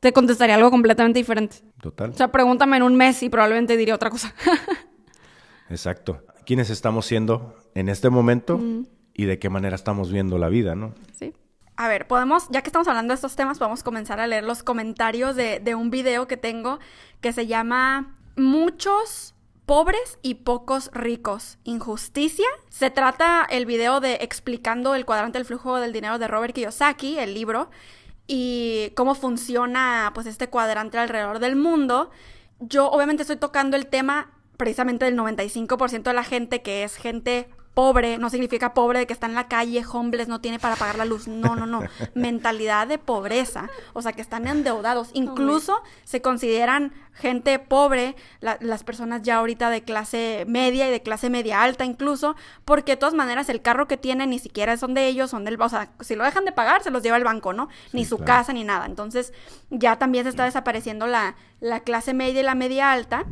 [0.00, 1.58] te contestaría algo completamente diferente.
[1.80, 2.10] Total.
[2.10, 4.34] O sea, pregúntame en un mes y probablemente diría otra cosa.
[5.70, 6.24] Exacto.
[6.44, 8.60] ¿Quiénes estamos siendo en este momento
[9.14, 10.94] y de qué manera estamos viendo la vida, no?
[11.16, 11.32] Sí.
[11.76, 14.64] A ver, podemos, ya que estamos hablando de estos temas, podemos comenzar a leer los
[14.64, 16.80] comentarios de, de un video que tengo
[17.20, 19.34] que se llama Muchos
[19.66, 21.58] pobres y pocos ricos.
[21.64, 22.46] Injusticia.
[22.70, 27.18] Se trata el video de explicando el cuadrante del flujo del dinero de Robert Kiyosaki,
[27.18, 27.70] el libro,
[28.26, 32.10] y cómo funciona pues este cuadrante alrededor del mundo.
[32.58, 37.50] Yo obviamente estoy tocando el tema precisamente del 95% de la gente que es gente
[37.74, 40.96] pobre, no significa pobre de que está en la calle, homeless, no tiene para pagar
[40.96, 41.28] la luz.
[41.28, 41.82] No, no, no.
[42.14, 43.70] Mentalidad de pobreza.
[43.92, 45.10] O sea, que están endeudados.
[45.14, 51.28] Incluso se consideran gente pobre, las personas ya ahorita de clase media y de clase
[51.28, 55.06] media alta incluso, porque de todas maneras el carro que tienen ni siquiera son de
[55.08, 55.60] ellos, son del...
[55.60, 57.68] O sea, si lo dejan de pagar, se los lleva el banco, ¿no?
[57.92, 58.86] ni su casa ni nada.
[58.86, 59.32] Entonces,
[59.70, 63.26] ya también se está desapareciendo la, la clase media y la media alta.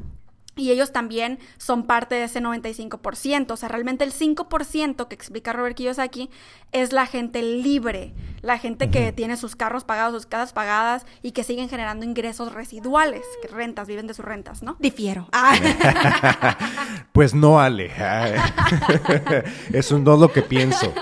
[0.56, 3.50] Y ellos también son parte de ese 95%.
[3.50, 6.28] O sea, realmente el 5% que explica Robert Kiyosaki
[6.72, 11.32] es la gente libre, la gente que tiene sus carros pagados, sus casas pagadas y
[11.32, 14.76] que siguen generando ingresos residuales, que rentas, viven de sus rentas, ¿no?
[14.78, 15.28] Difiero.
[15.32, 15.54] Ah.
[17.12, 17.90] pues no, Ale.
[19.72, 20.92] Eso no es lo que pienso.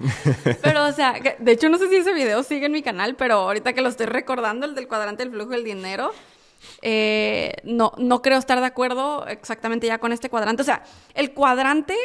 [0.62, 3.34] Pero, o sea, de hecho no sé si ese video sigue en mi canal, pero
[3.34, 6.12] ahorita que lo estoy recordando, el del cuadrante del flujo del dinero,
[6.82, 10.62] eh, no, no creo estar de acuerdo exactamente ya con este cuadrante.
[10.62, 10.82] O sea,
[11.14, 11.96] el cuadrante,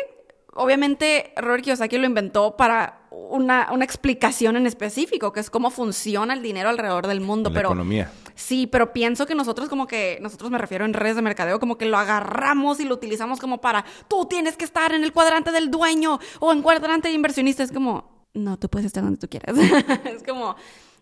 [0.54, 6.42] obviamente, Robert Kiyosaki lo inventó para una, explicación en específico, que es cómo funciona el
[6.42, 7.50] dinero alrededor del mundo.
[7.50, 8.12] La economía.
[8.36, 11.78] Sí, pero pienso que nosotros como que, nosotros me refiero en redes de mercadeo, como
[11.78, 15.52] que lo agarramos y lo utilizamos como para, tú tienes que estar en el cuadrante
[15.52, 17.64] del dueño o en cuadrante de inversionista.
[17.64, 19.58] Es como, no, tú puedes estar donde tú quieras.
[20.06, 20.56] es como,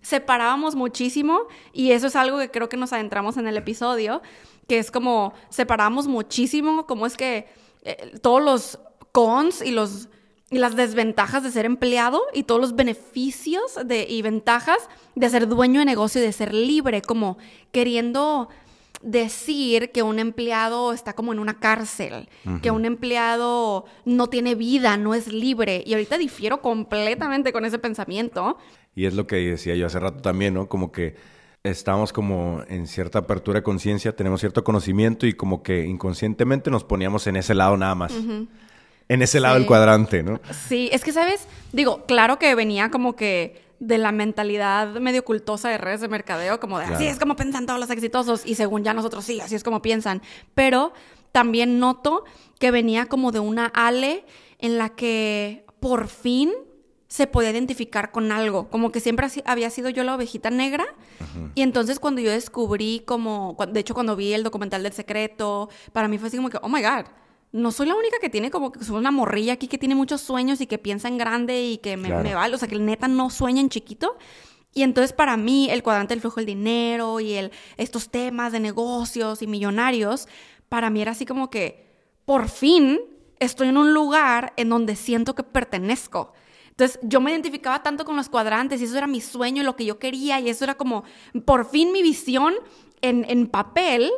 [0.03, 4.21] separábamos muchísimo y eso es algo que creo que nos adentramos en el episodio,
[4.67, 7.47] que es como separábamos muchísimo, como es que
[7.81, 8.79] eh, todos los
[9.11, 10.09] cons y los
[10.53, 15.47] y las desventajas de ser empleado y todos los beneficios de, y ventajas de ser
[15.47, 17.39] dueño de negocio y de ser libre, como
[17.71, 18.49] queriendo
[19.01, 22.29] decir que un empleado está como en una cárcel,
[22.61, 25.83] que un empleado no tiene vida, no es libre.
[25.85, 28.57] Y ahorita difiero completamente con ese pensamiento.
[28.95, 30.67] Y es lo que decía yo hace rato también, ¿no?
[30.67, 31.15] Como que
[31.63, 36.83] estamos como en cierta apertura de conciencia, tenemos cierto conocimiento y como que inconscientemente nos
[36.83, 38.13] poníamos en ese lado nada más.
[39.09, 40.39] En ese lado del cuadrante, ¿no?
[40.67, 41.47] Sí, es que, ¿sabes?
[41.71, 46.59] Digo, claro que venía como que de la mentalidad medio cultosa de redes de mercadeo,
[46.59, 49.55] como de así es como piensan todos los exitosos y según ya nosotros sí, así
[49.55, 50.21] es como piensan.
[50.55, 50.93] Pero
[51.33, 52.23] también noto
[52.59, 54.25] que venía como de una ale
[54.59, 56.51] en la que por fin
[57.13, 60.83] se podía identificar con algo, como que siempre había sido yo la ovejita negra.
[61.53, 66.07] Y entonces cuando yo descubrí como, de hecho cuando vi el documental del secreto, para
[66.07, 67.05] mí fue así como que, oh my god,
[67.51, 70.21] no soy la única que tiene como que soy una morrilla aquí que tiene muchos
[70.21, 73.07] sueños y que piensa en grande y que me, vale, o sea, que el neta
[73.07, 74.17] no sueña en chiquito.
[74.73, 78.59] Y entonces para mí el cuadrante del flujo del dinero y el, estos temas de
[78.59, 80.27] negocios y millonarios,
[80.67, 81.93] para mí era así como que
[82.25, 83.01] por fin
[83.37, 86.33] estoy en un lugar en donde siento que pertenezco.
[86.73, 89.75] Entonces yo me identificaba tanto con los cuadrantes y eso era mi sueño y lo
[89.75, 91.03] que yo quería y eso era como
[91.45, 92.55] por fin mi visión
[93.01, 94.11] en, en papel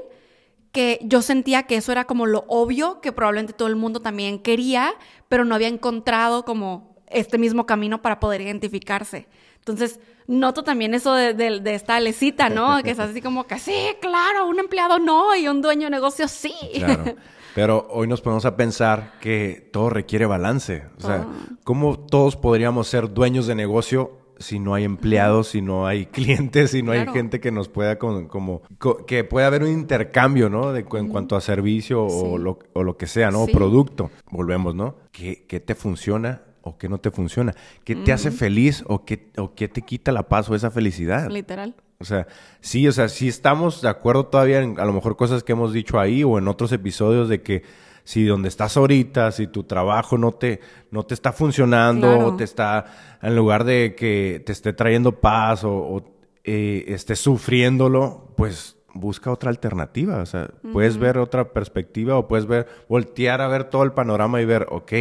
[0.71, 4.39] que yo sentía que eso era como lo obvio que probablemente todo el mundo también
[4.39, 4.93] quería,
[5.27, 9.27] pero no había encontrado como este mismo camino para poder identificarse.
[9.59, 12.81] Entonces, noto también eso de, esta alecita, ¿no?
[12.83, 16.27] Que es así como que sí, claro, un empleado no y un dueño de negocio
[16.27, 16.53] sí.
[16.73, 17.15] Claro.
[17.55, 20.83] Pero hoy nos ponemos a pensar que todo requiere balance.
[20.97, 21.25] O sea,
[21.63, 26.71] ¿cómo todos podríamos ser dueños de negocio si no hay empleados, si no hay clientes,
[26.71, 28.61] si no hay gente que nos pueda como,
[29.07, 30.73] que pueda haber un intercambio, ¿no?
[30.73, 33.45] De, en cuanto a servicio o, lo, o, lo, que sea, ¿no?
[33.47, 34.11] Producto.
[34.29, 34.95] Volvemos, ¿no?
[35.13, 37.53] ¿Qué, ¿Qué, te funciona o qué no te funciona?
[37.83, 41.29] ¿Qué te hace feliz o qué, o qué te quita la paz o esa felicidad?
[41.29, 41.75] Literal.
[41.99, 42.27] O sea,
[42.59, 45.71] sí, o sea, sí estamos de acuerdo todavía en a lo mejor cosas que hemos
[45.71, 47.63] dicho ahí o en otros episodios de que
[48.03, 50.59] si donde estás ahorita, si tu trabajo no te,
[50.91, 52.85] no te está funcionando o te está,
[53.21, 56.03] en lugar de que te esté trayendo paz o,
[56.43, 60.17] eh, estés sufriéndolo, pues busca otra alternativa.
[60.17, 64.41] O sea, puedes ver otra perspectiva o puedes ver, voltear a ver todo el panorama
[64.41, 64.93] y ver, ok,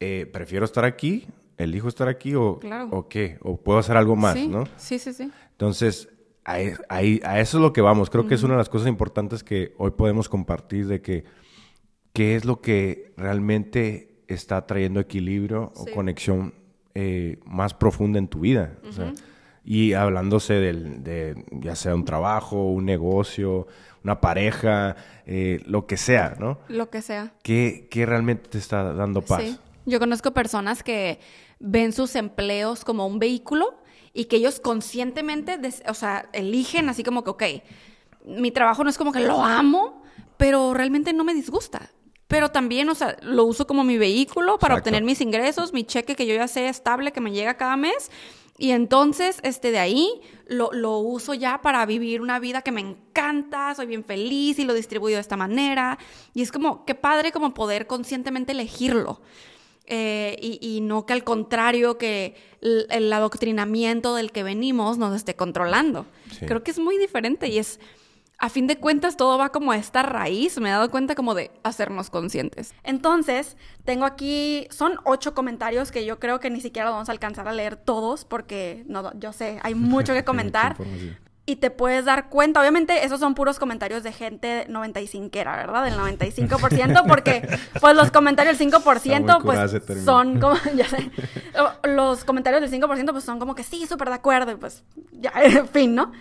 [0.00, 1.26] eh, prefiero estar aquí,
[1.56, 4.64] elijo estar aquí o, o qué, o puedo hacer algo más, ¿no?
[4.76, 5.30] Sí, sí, sí.
[5.50, 6.08] Entonces,
[6.44, 8.10] a, e, a, eso es lo que vamos.
[8.10, 11.24] Creo que es una de las cosas importantes que hoy podemos compartir de que
[12.12, 16.54] qué es lo que realmente está trayendo equilibrio o conexión
[16.94, 18.78] eh, más profunda en tu vida.
[19.64, 23.66] y hablándose del, de ya sea un trabajo, un negocio,
[24.02, 24.96] una pareja,
[25.26, 26.60] eh, lo que sea, ¿no?
[26.68, 27.34] Lo que sea.
[27.42, 29.42] ¿Qué, ¿Qué, realmente te está dando paz?
[29.42, 29.58] Sí.
[29.88, 31.18] Yo conozco personas que
[31.58, 33.80] ven sus empleos como un vehículo
[34.12, 35.58] y que ellos conscientemente,
[35.88, 37.42] o sea, eligen así como que, ok,
[38.26, 40.02] mi trabajo no es como que lo amo,
[40.36, 41.90] pero realmente no me disgusta.
[42.26, 46.14] Pero también, o sea, lo uso como mi vehículo para obtener mis ingresos, mi cheque
[46.14, 48.10] que yo ya sé estable que me llega cada mes.
[48.58, 52.80] Y entonces, este, de ahí lo, lo, uso ya para vivir una vida que me
[52.82, 55.96] encanta, soy bien feliz y lo distribuyo de esta manera.
[56.34, 59.22] Y es como, qué padre como poder conscientemente elegirlo.
[59.90, 66.04] Eh, y, no que al contrario que el, adoctrinamiento del que venimos nos esté controlando.
[66.40, 67.80] Creo que es muy diferente y es,
[68.36, 71.34] a fin de cuentas, todo va como a esta raíz, me he dado cuenta como
[71.34, 72.74] de hacernos conscientes.
[72.84, 77.48] Entonces, tengo aquí, son ocho comentarios que yo creo que ni siquiera vamos a alcanzar
[77.48, 80.76] a leer todos porque, no, yo sé, hay mucho que comentar,
[81.48, 85.82] y te puedes dar cuenta, obviamente esos son puros comentarios de gente 95 era, ¿verdad?
[85.82, 87.48] Del 95%, porque
[87.80, 91.10] pues los comentarios del 5% pues son como, ya sé,
[91.84, 95.32] los comentarios del 5% pues son como que sí, súper de acuerdo, y pues ya,
[95.42, 96.12] en fin, ¿no?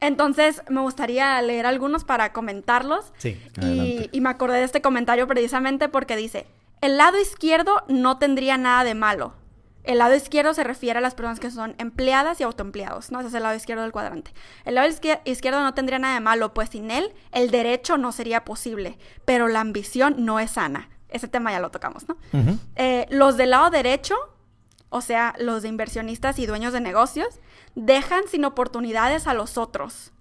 [0.00, 3.14] Entonces me gustaría leer algunos para comentarlos.
[3.16, 3.40] Sí.
[3.62, 6.46] Y, y me acordé de este comentario precisamente porque dice,
[6.82, 9.32] el lado izquierdo no tendría nada de malo
[9.86, 13.20] el lado izquierdo se refiere a las personas que son empleadas y autoempleados, ¿no?
[13.20, 14.32] Ese es el lado izquierdo del cuadrante.
[14.64, 14.88] El lado
[15.24, 19.48] izquierdo no tendría nada de malo, pues sin él el derecho no sería posible, pero
[19.48, 20.90] la ambición no es sana.
[21.08, 22.16] Ese tema ya lo tocamos, ¿no?
[22.74, 24.16] Eh, los del lado derecho,
[24.90, 27.40] o sea, los de inversionistas y dueños de negocios,
[27.74, 30.12] dejan sin oportunidades a los otros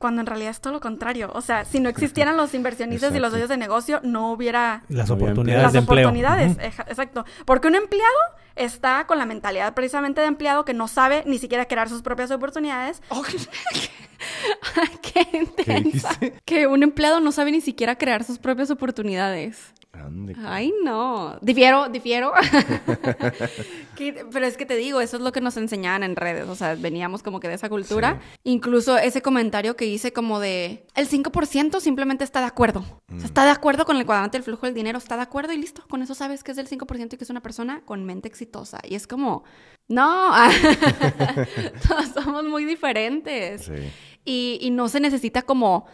[0.00, 1.30] cuando en realidad es todo lo contrario.
[1.34, 5.10] O sea, si no existieran los inversionistas y los dueños de negocio, no hubiera las
[5.10, 6.56] oportunidades de oportunidades.
[6.58, 7.26] Exacto.
[7.44, 8.16] Porque un empleado
[8.56, 12.30] está con la mentalidad precisamente de empleado que no sabe ni siquiera crear sus propias
[12.30, 13.02] oportunidades.
[15.02, 16.18] qué intensa.
[16.46, 19.74] que un empleado no sabe ni siquiera crear sus propias oportunidades.
[20.44, 21.36] Ay, no.
[21.40, 22.32] Difiero, difiero.
[24.32, 26.48] pero es que te digo, eso es lo que nos enseñaban en redes.
[26.48, 28.20] O sea, veníamos como que de esa cultura.
[28.44, 32.84] Incluso ese comentario que hice como de el 5% simplemente está de acuerdo.
[33.08, 33.24] Mm.
[33.24, 35.82] está de acuerdo con el cuadrante del flujo del dinero, está de acuerdo y listo.
[35.88, 38.80] Con eso sabes que es del 5% y que es una persona con mente exitosa.
[38.88, 39.44] Y es como,
[39.88, 40.32] no,
[41.88, 43.70] todos somos muy diferentes.
[44.24, 45.86] Y, y no se necesita como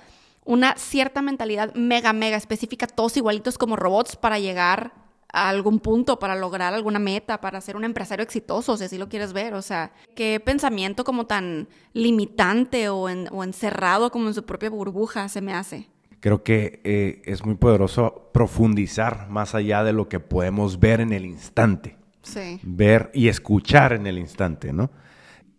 [0.47, 4.93] una cierta mentalidad mega, mega específica, todos igualitos como robots para llegar
[5.33, 9.09] a algún punto, para lograr alguna meta, para ser un empresario exitoso, si así lo
[9.09, 9.55] quieres ver.
[9.55, 15.43] O sea, qué pensamiento como tan limitante o, encerrado como en su propia burbuja se
[15.43, 15.89] me hace.
[16.21, 21.13] Creo que eh, es muy poderoso profundizar más allá de lo que podemos ver en
[21.13, 21.97] el instante.
[22.23, 22.59] Sí.
[22.63, 24.91] Ver y escuchar en el instante, ¿no?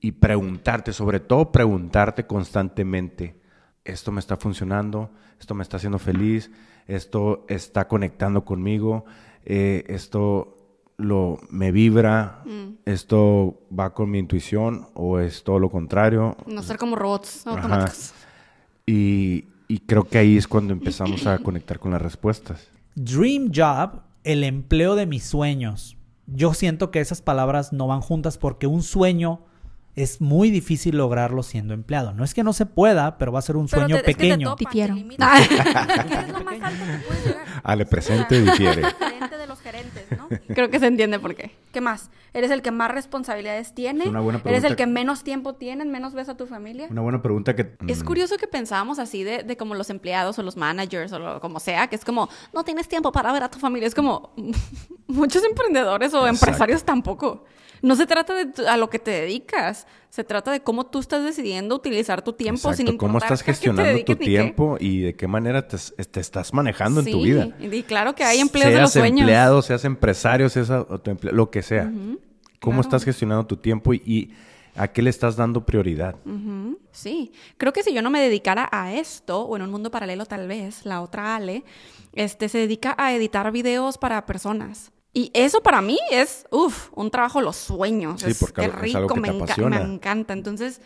[0.02, 3.40] Y preguntarte, sobre todo preguntarte constantemente,
[3.88, 5.10] esto me está funcionando,
[5.40, 6.52] esto me está haciendo feliz,
[6.88, 9.06] esto está conectando conmigo,
[9.46, 10.58] eh, esto
[10.98, 12.80] lo me vibra, mm.
[12.86, 16.36] esto va con mi intuición o es todo lo contrario.
[16.48, 18.14] No ser como robots automáticos.
[18.86, 22.68] Y, y creo que ahí es cuando empezamos a conectar con las respuestas.
[22.96, 25.98] Dream job, el empleo de mis sueños.
[26.26, 29.42] Yo siento que esas palabras no van juntas porque un sueño
[29.98, 32.14] es muy difícil lograrlo siendo empleado.
[32.14, 34.56] No es que no se pueda, pero va a ser un sueño pequeño.
[34.60, 34.86] Es que
[37.64, 38.84] Ale presente difiere.
[38.84, 40.28] de los gerentes, ¿no?
[40.54, 41.56] Creo que se entiende por qué.
[41.74, 42.12] ¿Qué más?
[42.34, 44.04] Eres el que más responsabilidades tiene.
[44.45, 46.88] Eres el que menos tiempo tiene, menos ves a tu familia.
[46.91, 47.76] Una buena pregunta que...
[47.88, 48.06] Es mm.
[48.06, 51.60] curioso que pensábamos así de, de como los empleados o los managers o lo, como
[51.60, 53.88] sea, que es como, no tienes tiempo para ver a tu familia.
[53.88, 54.32] Es como,
[55.08, 57.45] muchos emprendedores o empresarios tampoco.
[57.82, 61.23] No se trata de a lo que te dedicas, se trata de cómo tú estás
[61.23, 65.67] decidiendo utilizar tu tiempo sin importar cómo estás gestionando tu tiempo y de qué manera
[65.67, 65.78] te,
[66.19, 67.49] estás manejando en tu vida.
[67.59, 69.19] Y claro que hay empleos de los sueños.
[69.19, 70.69] Seas empleado, seas empresario, seas
[71.21, 71.91] lo que sea.
[72.59, 74.34] ¿Cómo estás gestionando tu tiempo y,
[74.75, 76.15] a qué le estás dando prioridad?
[76.91, 80.25] Sí, creo que si yo no me dedicara a esto, o en un mundo paralelo
[80.25, 81.63] tal vez, la otra Ale,
[82.13, 84.91] este, se dedica a editar videos para personas.
[85.18, 88.22] Y eso para mí es, uff, un trabajo los sueños.
[88.22, 90.34] Sí, porque es, rico, me, me encanta.
[90.34, 90.80] Entonces,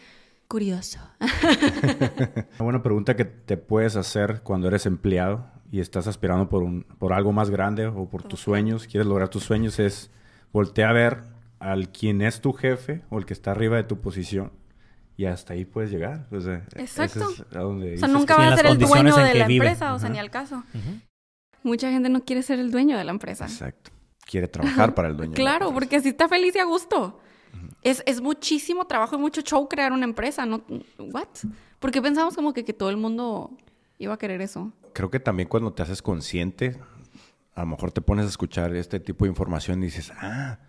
[0.47, 0.99] curioso.
[1.19, 6.83] Una buena pregunta que te puedes hacer cuando eres empleado y estás aspirando por, un,
[6.97, 10.11] por algo más grande o por tus sueños, quieres lograr tus sueños, es
[10.53, 11.23] voltear a ver
[11.59, 14.53] al quien es tu jefe o el que está arriba de tu posición
[15.17, 16.27] y hasta ahí puedes llegar.
[16.31, 17.27] O sea, Exacto.
[17.53, 19.31] a donde O sea, dices nunca que- va en a ser el dueño de la
[19.33, 19.65] que vive.
[19.67, 20.63] empresa, o sea, ni al caso.
[21.63, 23.45] Mucha gente no quiere ser el dueño de la empresa.
[23.45, 23.90] Exacto.
[24.25, 25.33] Quiere trabajar para el dueño.
[25.33, 27.19] Claro, porque así está feliz y a gusto.
[27.81, 30.61] es, es muchísimo trabajo y mucho show crear una empresa, ¿no?
[30.97, 31.27] ¿What?
[31.79, 33.51] Porque pensamos como que, que todo el mundo
[33.97, 34.71] iba a querer eso.
[34.93, 36.79] Creo que también cuando te haces consciente,
[37.55, 40.59] a lo mejor te pones a escuchar este tipo de información y dices, ah,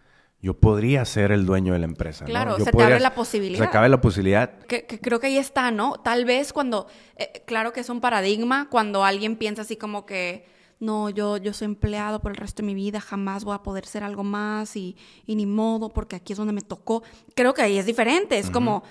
[0.40, 2.24] yo podría ser el dueño de la empresa.
[2.24, 2.30] ¿no?
[2.30, 3.64] Claro, Yo se te abre la posibilidad.
[3.64, 4.58] Se cabe la posibilidad.
[4.66, 5.94] Que, que creo que ahí está, ¿no?
[5.94, 10.44] Tal vez cuando, eh, claro que es un paradigma, cuando alguien piensa así como que,
[10.82, 13.86] no, yo, yo soy empleado por el resto de mi vida, jamás voy a poder
[13.86, 17.04] ser algo más y, y ni modo, porque aquí es donde me tocó.
[17.36, 18.82] Creo que ahí es diferente, es como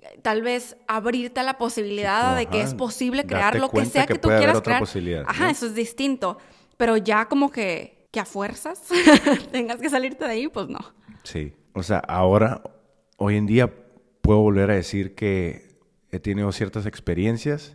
[0.00, 4.06] eh, tal vez abrirte a la posibilidad de que es posible crear lo que sea
[4.06, 4.80] que que, tú quieras otra crear.
[4.80, 5.50] posibilidad, Ajá, ¿no?
[5.50, 6.38] eso es distinto.
[6.78, 8.82] Pero ya como que, que a fuerzas
[9.52, 10.80] tengas que salirte de ahí, pues no.
[11.24, 11.52] Sí.
[11.74, 12.62] O sea, ahora,
[13.18, 13.70] hoy en día,
[14.22, 15.76] puedo volver a decir que
[16.10, 17.74] he tenido ciertas experiencias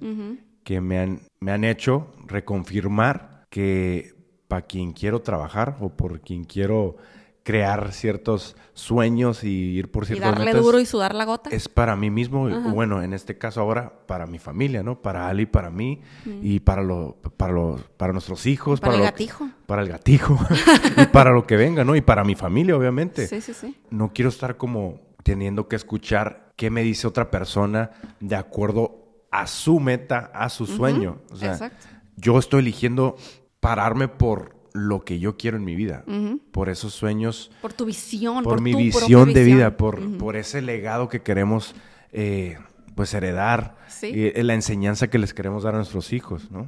[0.63, 4.15] que me han, me han hecho reconfirmar que
[4.47, 6.97] para quien quiero trabajar o por quien quiero
[7.43, 11.49] crear ciertos sueños y ir por Y ciertas darle metas, duro y sudar la gota.
[11.49, 15.01] es para mí mismo, bueno, en este caso ahora para mi familia, ¿no?
[15.01, 19.05] Para Ali, para mí y para lo, para los, para nuestros hijos, Para el lo-
[19.05, 19.49] gatijo.
[19.65, 20.37] para el gatijo
[20.97, 21.95] y para lo que venga, ¿no?
[21.95, 23.25] Y para mi familia, obviamente.
[23.27, 23.75] Sí, sí, sí.
[23.89, 29.47] No quiero estar como teniendo que escuchar qué me dice otra persona de acuerdo a
[29.47, 31.21] su meta, a su sueño.
[31.31, 31.87] O sea, Exacto.
[32.15, 33.15] yo estoy eligiendo
[33.59, 36.03] pararme por lo que yo quiero en mi vida,
[36.51, 39.57] por esos sueños Por tu visión, por, por, mi visión de visión.
[39.57, 41.75] vida, por, por ese legado que queremos
[42.11, 42.57] eh,
[42.95, 44.11] pues heredar, Sí.
[44.13, 46.67] eh, la enseñanza que les queremos dar a nuestros hijos, ¿no?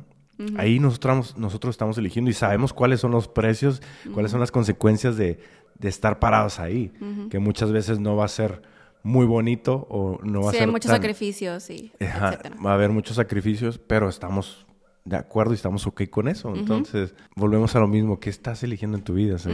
[0.57, 3.79] Ahí nosotros, nosotros estamos eligiendo y sabemos cuáles son los precios,
[4.11, 5.37] cuáles son las consecuencias de,
[5.77, 6.91] de estar parados ahí,
[7.29, 8.63] que muchas veces no va a ser
[9.03, 12.71] muy bonito o no va a Sí, ser hay muchos tan- sacrificios y Ajá, va
[12.71, 14.65] a haber muchos sacrificios, pero estamos
[15.05, 16.53] de acuerdo y estamos ok con eso.
[16.55, 18.19] Entonces, volvemos a lo mismo.
[18.19, 19.35] ¿Qué estás eligiendo en tu vida?
[19.35, 19.53] O sea,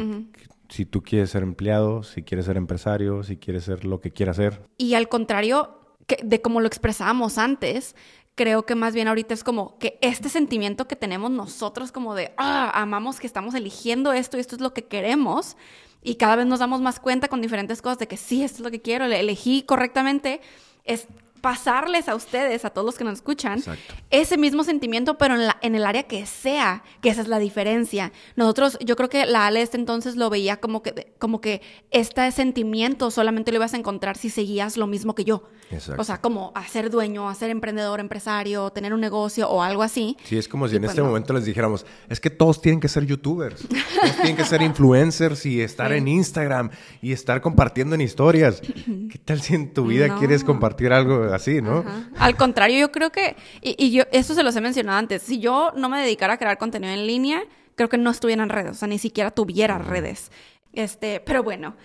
[0.69, 4.35] Si tú quieres ser empleado, si quieres ser empresario, si quieres ser lo que quieras
[4.35, 4.61] ser.
[4.77, 7.95] Y al contrario que- de como lo expresábamos antes,
[8.35, 12.33] creo que más bien ahorita es como que este sentimiento que tenemos nosotros como de,
[12.37, 15.55] ah, amamos que estamos eligiendo esto y esto es lo que queremos.
[16.03, 18.63] Y cada vez nos damos más cuenta con diferentes cosas de que sí, esto es
[18.65, 20.41] lo que quiero, le elegí correctamente,
[20.83, 21.07] es
[21.47, 23.93] pasarles a ustedes, a todos los que nos escuchan, Exacto.
[24.09, 27.39] ese mismo sentimiento, pero en, la- en el área que sea, que esa es la
[27.39, 28.11] diferencia.
[28.35, 32.29] Nosotros, yo creo que la Ale este entonces lo veía como que, como que este
[32.33, 35.43] sentimiento solamente lo ibas a encontrar si seguías lo mismo que yo.
[35.71, 36.01] Exacto.
[36.01, 39.83] O sea, como a ser dueño, a ser emprendedor, empresario, tener un negocio o algo
[39.83, 40.17] así.
[40.25, 41.07] Sí, es como si Y en pues este no.
[41.07, 45.45] momento les dijéramos, es que todos tienen que ser youtubers, todos tienen que ser influencers
[45.45, 45.97] y estar Sí.
[45.97, 46.71] en Instagram
[47.01, 48.61] y estar compartiendo en historias.
[49.11, 50.19] ¿Qué tal si en tu vida No.
[50.19, 51.79] quieres compartir algo así, no?
[51.79, 52.09] Ajá.
[52.17, 55.39] Al contrario, yo creo que, y, y yo, eso se los he mencionado antes, si
[55.39, 57.43] yo no me dedicara a crear contenido en línea,
[57.75, 60.31] creo que no estuviera en redes, o sea, ni siquiera tuviera redes.
[60.73, 61.75] Este, pero bueno,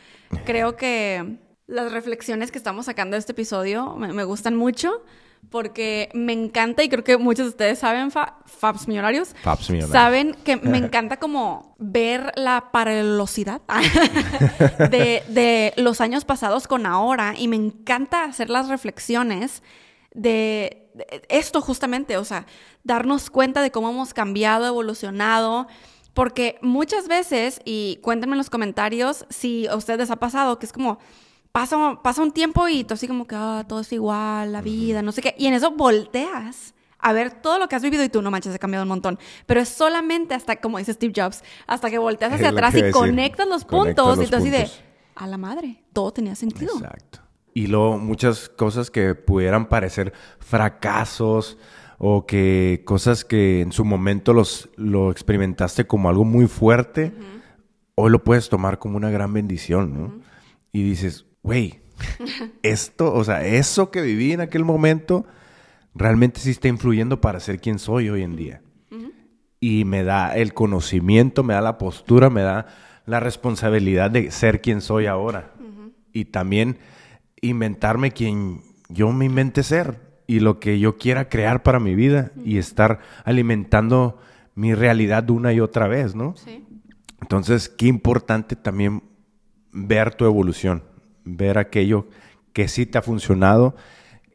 [0.44, 5.03] creo que las reflexiones que estamos sacando de este episodio me, me gustan mucho
[5.51, 9.93] porque me encanta y creo que muchos de ustedes saben, Fa- Fabs Millonarios, Fabs Millonarios.
[9.93, 13.61] saben que me encanta como ver la paralelosidad
[14.90, 19.62] de, de los años pasados con ahora y me encanta hacer las reflexiones
[20.14, 22.47] de, de esto justamente, o sea,
[22.84, 25.66] darnos cuenta de cómo hemos cambiado, evolucionado,
[26.14, 30.66] porque muchas veces, y cuéntenme en los comentarios si a ustedes les ha pasado, que
[30.66, 30.99] es como,
[31.53, 35.03] pasa, pasa un tiempo y tú así como que, ah, todo es igual, la vida,
[35.03, 38.09] no sé qué, y en eso volteas a ver todo lo que has vivido y
[38.09, 39.18] tú no manches, he cambiado un montón.
[39.46, 43.46] Pero es solamente hasta, como dice Steve Jobs, hasta que volteas hacia atrás y conectas
[43.48, 44.68] los puntos los y tú así de,
[45.16, 46.76] a la madre, todo tenía sentido.
[46.76, 47.18] Exacto.
[47.55, 51.59] Y luego muchas cosas que pudieran parecer fracasos
[51.98, 57.12] o que cosas que en su momento los, lo experimentaste como algo muy fuerte,
[57.96, 60.20] hoy lo puedes tomar como una gran bendición, ¿no?
[60.72, 61.80] Y dices, güey,
[62.62, 65.26] esto, o sea, eso que viví en aquel momento
[65.95, 68.62] realmente sí está influyendo para ser quien soy hoy en día.
[69.61, 72.66] Y me da el conocimiento, me da la postura, me da
[73.07, 75.53] la responsabilidad de ser quien soy ahora.
[76.12, 76.78] Y también
[77.40, 82.32] inventarme quien yo me invente ser y lo que yo quiera crear para mi vida
[82.45, 84.18] y estar alimentando
[84.55, 86.34] mi realidad una y otra vez, ¿no?
[86.36, 86.64] Sí.
[87.20, 89.03] Entonces, qué importante también
[89.72, 90.82] ver tu evolución,
[91.25, 92.09] ver aquello
[92.53, 93.75] que sí te ha funcionado,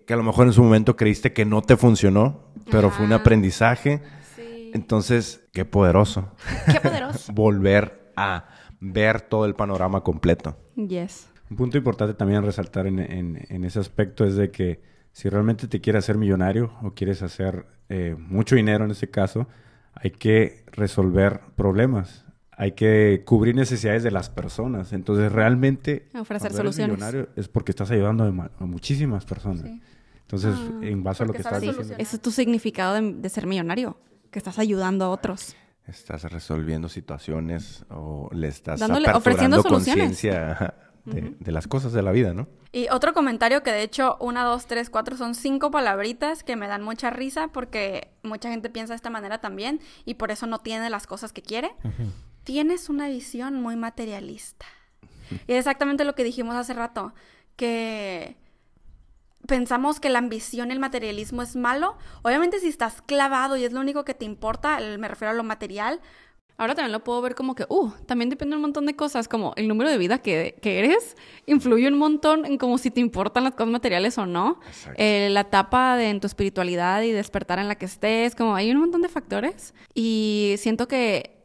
[0.06, 3.14] que a lo mejor en su momento creíste que no te funcionó, pero fue un
[3.14, 4.02] aprendizaje.
[4.36, 4.72] Sí.
[4.74, 6.32] Entonces, qué poderoso
[6.72, 7.32] Qué poderoso.
[7.34, 8.46] volver a
[8.80, 10.58] ver todo el panorama completo.
[10.76, 11.30] Yes.
[11.50, 14.82] Un punto importante también resaltar en, en, ese aspecto es de que
[15.12, 19.48] si realmente te quieres hacer millonario o quieres hacer eh, mucho dinero en este caso,
[19.94, 22.26] hay que resolver problemas,
[22.60, 24.91] hay que cubrir necesidades de las personas.
[24.91, 26.97] Entonces, realmente, ofrecer soluciones.
[26.97, 29.66] millonario es porque estás ayudando a, muchísimas personas.
[30.22, 31.93] Entonces, ah, en base a lo que estás diciendo.
[31.99, 33.99] Ese es tu significado de, ser millonario,
[34.32, 35.55] que estás ayudando a otros.
[35.86, 40.74] Estás resolviendo situaciones o le estás Dándole, ofreciendo conciencia
[41.05, 42.47] de, las cosas de la vida, ¿no?
[42.72, 46.68] Y otro comentario que de hecho, una, dos, tres, cuatro, son cinco palabritas que me
[46.68, 50.60] dan mucha risa porque mucha gente piensa de esta manera también y por eso no
[50.60, 51.72] tiene las cosas que quiere.
[52.48, 54.68] Tienes una visión muy materialista.
[55.48, 57.14] Y es exactamente lo que dijimos hace rato,
[57.58, 58.38] que
[59.45, 61.98] pensamos que la ambición y el materialismo es malo.
[62.22, 65.43] Obviamente si estás clavado y es lo único que te importa, me refiero a lo
[65.43, 66.00] material,
[66.60, 69.54] Ahora también lo puedo ver como que, uh, también depende un montón de cosas, como
[69.58, 73.43] el número de vida que, que eres, influye un montón en como si te importan
[73.43, 74.60] las cosas materiales o no.
[74.95, 78.72] Eh, la etapa de en tu espiritualidad y despertar en la que estés, como hay
[78.72, 79.76] un montón de factores.
[79.93, 81.37] Y siento que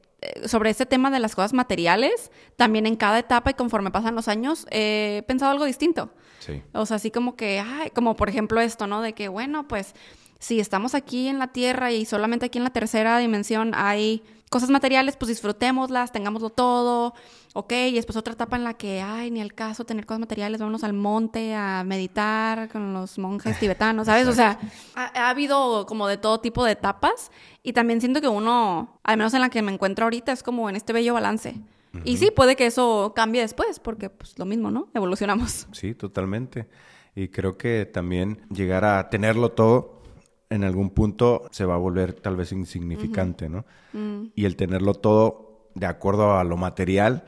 [0.46, 4.28] sobre ese tema de las cosas materiales, también en cada etapa y conforme pasan los
[4.28, 6.10] años, he pensado algo distinto.
[6.38, 6.62] Sí.
[6.72, 9.00] O sea, así como que, ay, como por ejemplo esto, ¿no?
[9.00, 9.94] De que, bueno, pues
[10.38, 14.70] si estamos aquí en la Tierra y solamente aquí en la tercera dimensión hay cosas
[14.70, 17.14] materiales, pues disfrutémoslas, tengámoslo todo,
[17.54, 20.60] ok, y después otra etapa en la que, ay, ni al caso tener cosas materiales,
[20.60, 24.26] vámonos al monte a meditar con los monjes tibetanos, ¿sabes?
[24.26, 24.58] O sea,
[24.94, 27.30] ha, habido como de todo tipo de etapas
[27.62, 30.70] y también siento que uno, al menos en la que me encuentro ahorita, es como
[30.70, 31.60] en este bello balance.
[32.04, 34.88] Y sí, puede que eso cambie después, porque pues lo mismo, ¿no?
[34.94, 35.66] Evolucionamos.
[35.72, 36.66] Sí, totalmente.
[37.14, 40.00] Y creo que también llegar a tenerlo todo
[40.48, 43.66] en algún punto se va a volver tal vez insignificante, ¿no?
[43.92, 44.28] Mm.
[44.34, 47.24] Y el tenerlo todo de acuerdo a lo material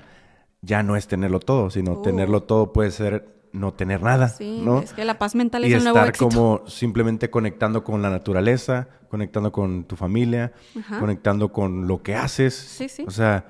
[0.65, 2.03] ya no es tenerlo todo, sino uh.
[2.03, 4.81] tenerlo todo puede ser no tener nada, sí, ¿no?
[4.81, 6.29] Es que la paz mental es el nuevo éxito.
[6.29, 10.53] como simplemente conectando con la naturaleza, conectando con tu familia,
[10.99, 12.55] conectando con lo que haces.
[12.55, 13.05] Sí, sí.
[13.07, 13.47] O sea,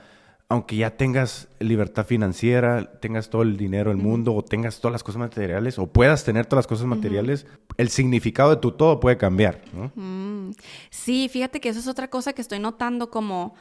[0.50, 5.02] aunque ya tengas libertad financiera, tengas todo el dinero del mundo, o tengas todas las
[5.02, 7.46] cosas materiales, o puedas tener todas las cosas materiales,
[7.78, 10.52] el significado de tu todo puede cambiar, ¿no?
[10.90, 13.54] Sí, fíjate que eso es otra cosa que estoy notando como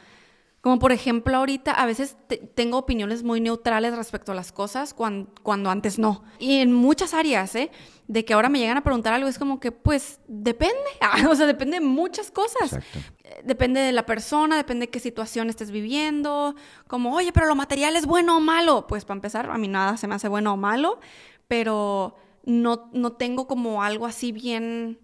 [0.64, 2.16] como por ejemplo ahorita a veces
[2.54, 6.24] tengo opiniones muy neutrales respecto a las cosas cuando, antes no.
[6.38, 7.70] Y en muchas áreas, ¿eh?
[8.08, 10.74] De que ahora me llegan a preguntar algo, es como que pues depende,
[11.28, 12.72] o sea, depende de muchas cosas.
[12.72, 12.98] Exacto.
[13.44, 16.54] Depende de la persona, depende de qué situación estés viviendo,
[16.86, 18.86] como, oye, pero lo material es bueno o malo.
[18.86, 20.98] Pues para empezar, a mí nada se me hace bueno o malo,
[21.46, 24.98] pero no, no tengo como algo así bien...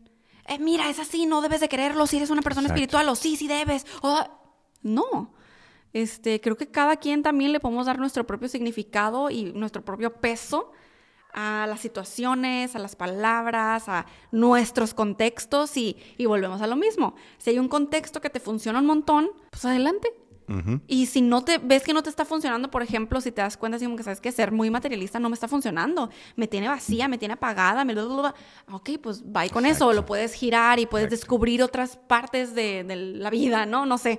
[0.46, 3.36] Eh, mira, es así, no debes de quererlo si eres una persona espiritual, o sí,
[3.36, 3.84] sí debes.
[4.00, 4.24] O...
[4.82, 5.34] No,
[5.92, 10.14] este, creo que cada quien también le podemos dar nuestro propio significado y nuestro propio
[10.14, 10.72] peso
[11.32, 17.14] a las situaciones, a las palabras, a nuestros contextos y, volvemos a lo mismo.
[17.38, 20.12] Si hay un contexto que te funciona un montón, pues adelante.
[20.88, 23.56] Y si no te ves que no te está funcionando, por ejemplo, si te das
[23.56, 26.66] cuenta, así como que sabes que ser muy materialista no me está funcionando, me tiene
[26.66, 28.34] vacía, me tiene apagada, me lo.
[28.72, 32.96] Ok, pues va con eso, lo puedes girar y puedes descubrir otras partes de, de
[32.96, 33.86] la vida, ¿no?
[33.86, 34.18] No sé.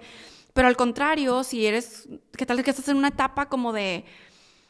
[0.53, 4.05] Pero al contrario, si eres, ¿qué tal que estás en una etapa como de,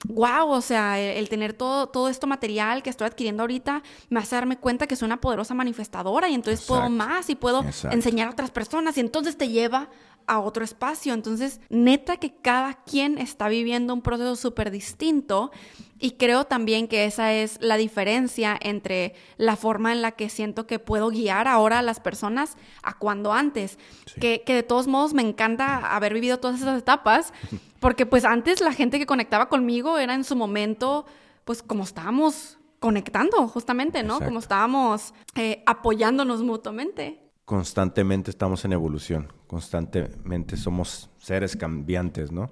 [0.05, 4.35] wow, o sea, el, tener todo, todo esto material que estoy adquiriendo ahorita me hace
[4.35, 8.31] darme cuenta que soy una poderosa manifestadora y entonces puedo más y puedo enseñar a
[8.31, 9.89] otras personas y entonces te lleva
[10.31, 11.13] a otro espacio.
[11.13, 15.51] Entonces, neta que cada quien está viviendo un proceso súper distinto
[15.99, 20.67] y creo también que esa es la diferencia entre la forma en la que siento
[20.67, 23.77] que puedo guiar ahora a las personas a cuando antes.
[24.21, 27.33] Que, que de todos modos me encanta haber vivido todas esas etapas,
[27.81, 31.05] porque pues antes la gente que conectaba conmigo era en su momento,
[31.43, 34.21] pues como estábamos conectando justamente, ¿no?
[34.21, 42.49] Como estábamos eh, apoyándonos mutuamente constantemente estamos en evolución, constantemente somos seres cambiantes, ¿no?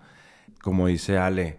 [0.61, 1.57] Como dice Ale,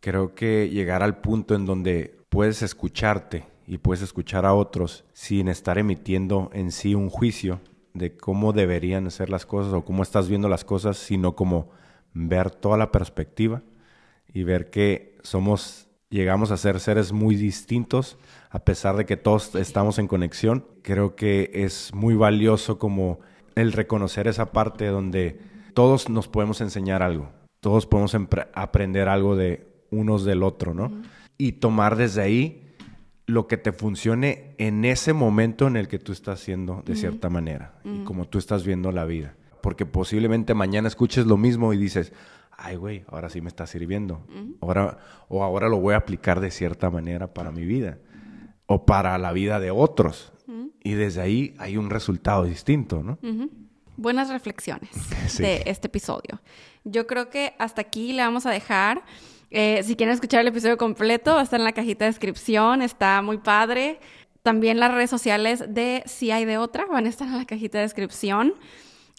[0.00, 5.48] creo que llegar al punto en donde puedes escucharte y puedes escuchar a otros sin
[5.48, 7.60] estar emitiendo en sí un juicio
[7.92, 11.68] de cómo deberían ser las cosas o cómo estás viendo las cosas, sino como
[12.14, 13.60] ver toda la perspectiva
[14.32, 18.16] y ver que somos, llegamos a ser seres muy distintos
[18.50, 23.20] a pesar de que todos estamos en conexión, creo que es muy valioso como
[23.54, 25.40] el reconocer esa parte donde
[25.74, 27.30] todos nos podemos enseñar algo,
[27.60, 28.16] todos podemos
[28.54, 30.92] aprender algo de unos del otro, ¿no?
[31.36, 32.74] Y tomar desde ahí
[33.26, 37.28] lo que te funcione en ese momento en el que tú estás haciendo de cierta
[37.28, 39.34] manera y como tú estás viendo la vida.
[39.60, 42.12] Porque posiblemente mañana escuches lo mismo y dices,
[42.56, 44.26] ay, güey, ahora sí me está sirviendo.
[44.62, 47.98] ahora, o ahora lo voy a aplicar de cierta manera para mi vida
[48.68, 50.32] o para la vida de otros.
[50.84, 53.18] Y desde ahí hay un resultado distinto, ¿no?
[53.96, 54.90] Buenas reflexiones
[55.38, 56.40] de este episodio.
[56.84, 59.02] Yo creo que hasta aquí le vamos a dejar.
[59.50, 62.82] Eh, si quieren escuchar el episodio completo, va a estar en la cajita de descripción.
[62.82, 64.00] Está muy padre.
[64.42, 67.78] También las redes sociales de Si hay de otra van a estar en la cajita
[67.78, 68.54] de descripción.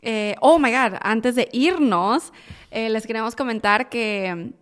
[0.02, 2.32] Eh, oh my God, antes de irnos,
[2.72, 4.54] eh, les queremos comentar que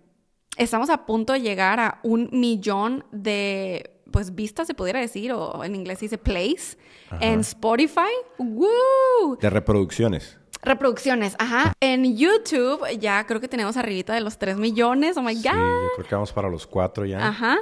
[0.57, 5.63] estamos a punto de llegar a un millón de pues vistas se pudiera decir o
[5.63, 6.77] en inglés dice plays
[7.21, 8.11] en Spotify.
[8.37, 9.37] ¡Woo!
[9.39, 10.37] De reproducciones.
[10.67, 11.73] Reproducciones, ajá.
[11.79, 15.17] En YouTube ya creo que tenemos arribita de los 3 millones.
[15.17, 15.41] Oh my God.
[15.41, 17.27] Sí, yo creo que vamos para los 4 ya.
[17.27, 17.57] Ajá.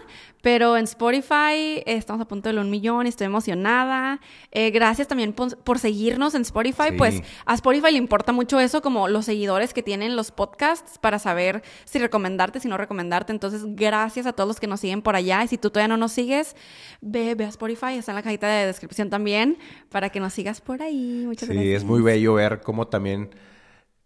[0.45, 4.20] Pero en Spotify estamos a punto de un millón, estoy emocionada.
[4.51, 6.91] Eh, gracias también por, seguirnos en Spotify.
[6.95, 11.18] Pues a Spotify le importa mucho eso, como los seguidores que tienen los podcasts para
[11.18, 13.34] saber si recomendarte, si no recomendarte.
[13.34, 15.43] Entonces, gracias a todos los que nos siguen por allá.
[15.43, 16.56] Y si tú todavía no nos sigues,
[17.01, 19.58] ve, ve a Spotify, está en la cajita de descripción también,
[19.89, 21.24] para que nos sigas por ahí.
[21.26, 23.30] Muchas sí, es muy bello ver cómo también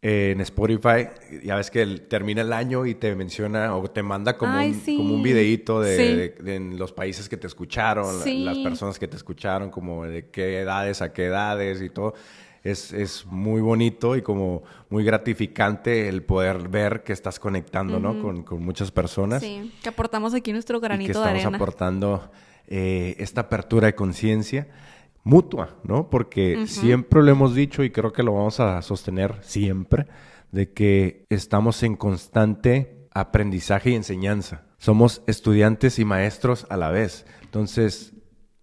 [0.01, 1.07] en Spotify,
[1.43, 5.15] ya ves que termina el año y te menciona o te manda como, un, como
[5.15, 6.33] un videíto de,
[6.77, 11.11] los países que te escucharon, las personas que te escucharon, como de qué edades a
[11.11, 12.13] qué edades y todo.
[12.61, 18.21] Es, es, muy bonito y como muy gratificante el poder ver que estás conectando, ¿no?
[18.21, 19.41] Con, con, muchas personas.
[19.41, 21.37] Sí, que aportamos aquí nuestro granito de arena.
[21.37, 22.31] estamos aportando
[22.67, 24.67] eh, esta apertura de conciencia
[25.29, 26.09] mutua, ¿no?
[26.09, 30.07] Porque siempre lo hemos dicho y creo que lo vamos a sostener siempre,
[30.51, 34.63] de que estamos en constante aprendizaje y enseñanza.
[34.77, 37.25] Somos estudiantes y maestros a la vez.
[37.43, 38.13] Entonces,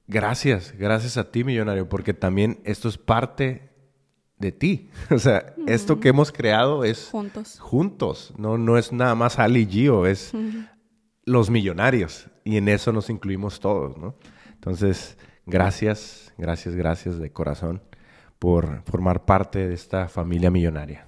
[0.08, 3.70] gracias, gracias a ti, millonario, porque también esto es parte
[4.38, 4.90] de ti.
[5.10, 7.58] O sea, esto que hemos creado es juntos.
[7.60, 10.32] Juntos, no, no es nada más Ali y Gio, es
[11.24, 12.26] los millonarios.
[12.44, 14.16] Y en eso nos incluimos todos, ¿no?
[14.54, 17.82] Entonces, gracias, gracias, gracias de corazón
[18.38, 21.06] por formar parte de esta familia millonaria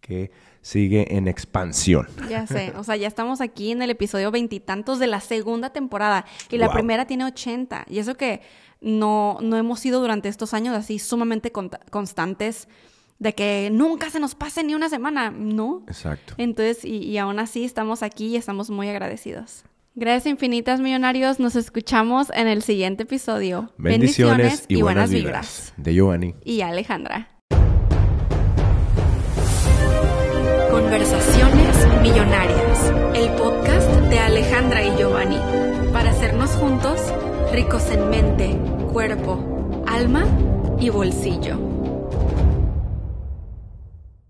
[0.00, 2.06] que sigue en expansión.
[2.28, 6.24] Ya sé, o sea, ya estamos aquí en el episodio veintitantos de la segunda temporada
[6.50, 7.84] y la primera tiene ochenta.
[7.88, 8.42] Y eso que
[8.80, 11.52] no, no hemos sido durante estos años así sumamente
[11.90, 12.68] constantes
[13.18, 15.84] de que nunca se nos pase ni una semana, ¿no?
[15.86, 16.34] Exacto.
[16.36, 19.64] Entonces, y, y aún así estamos aquí y estamos muy agradecidos.
[19.96, 21.38] Gracias infinitas, millonarios.
[21.38, 23.72] Nos escuchamos en el siguiente episodio.
[23.78, 25.72] Bendiciones, y, buenas, vibras.
[25.76, 26.34] De Giovanni.
[26.44, 27.28] Y Alejandra.
[30.68, 32.92] Conversaciones Millonarias.
[33.14, 35.38] El podcast de Alejandra y Giovanni.
[35.92, 37.00] Para hacernos juntos
[37.52, 38.58] ricos en mente,
[38.92, 40.26] cuerpo, alma
[40.80, 41.73] y bolsillo.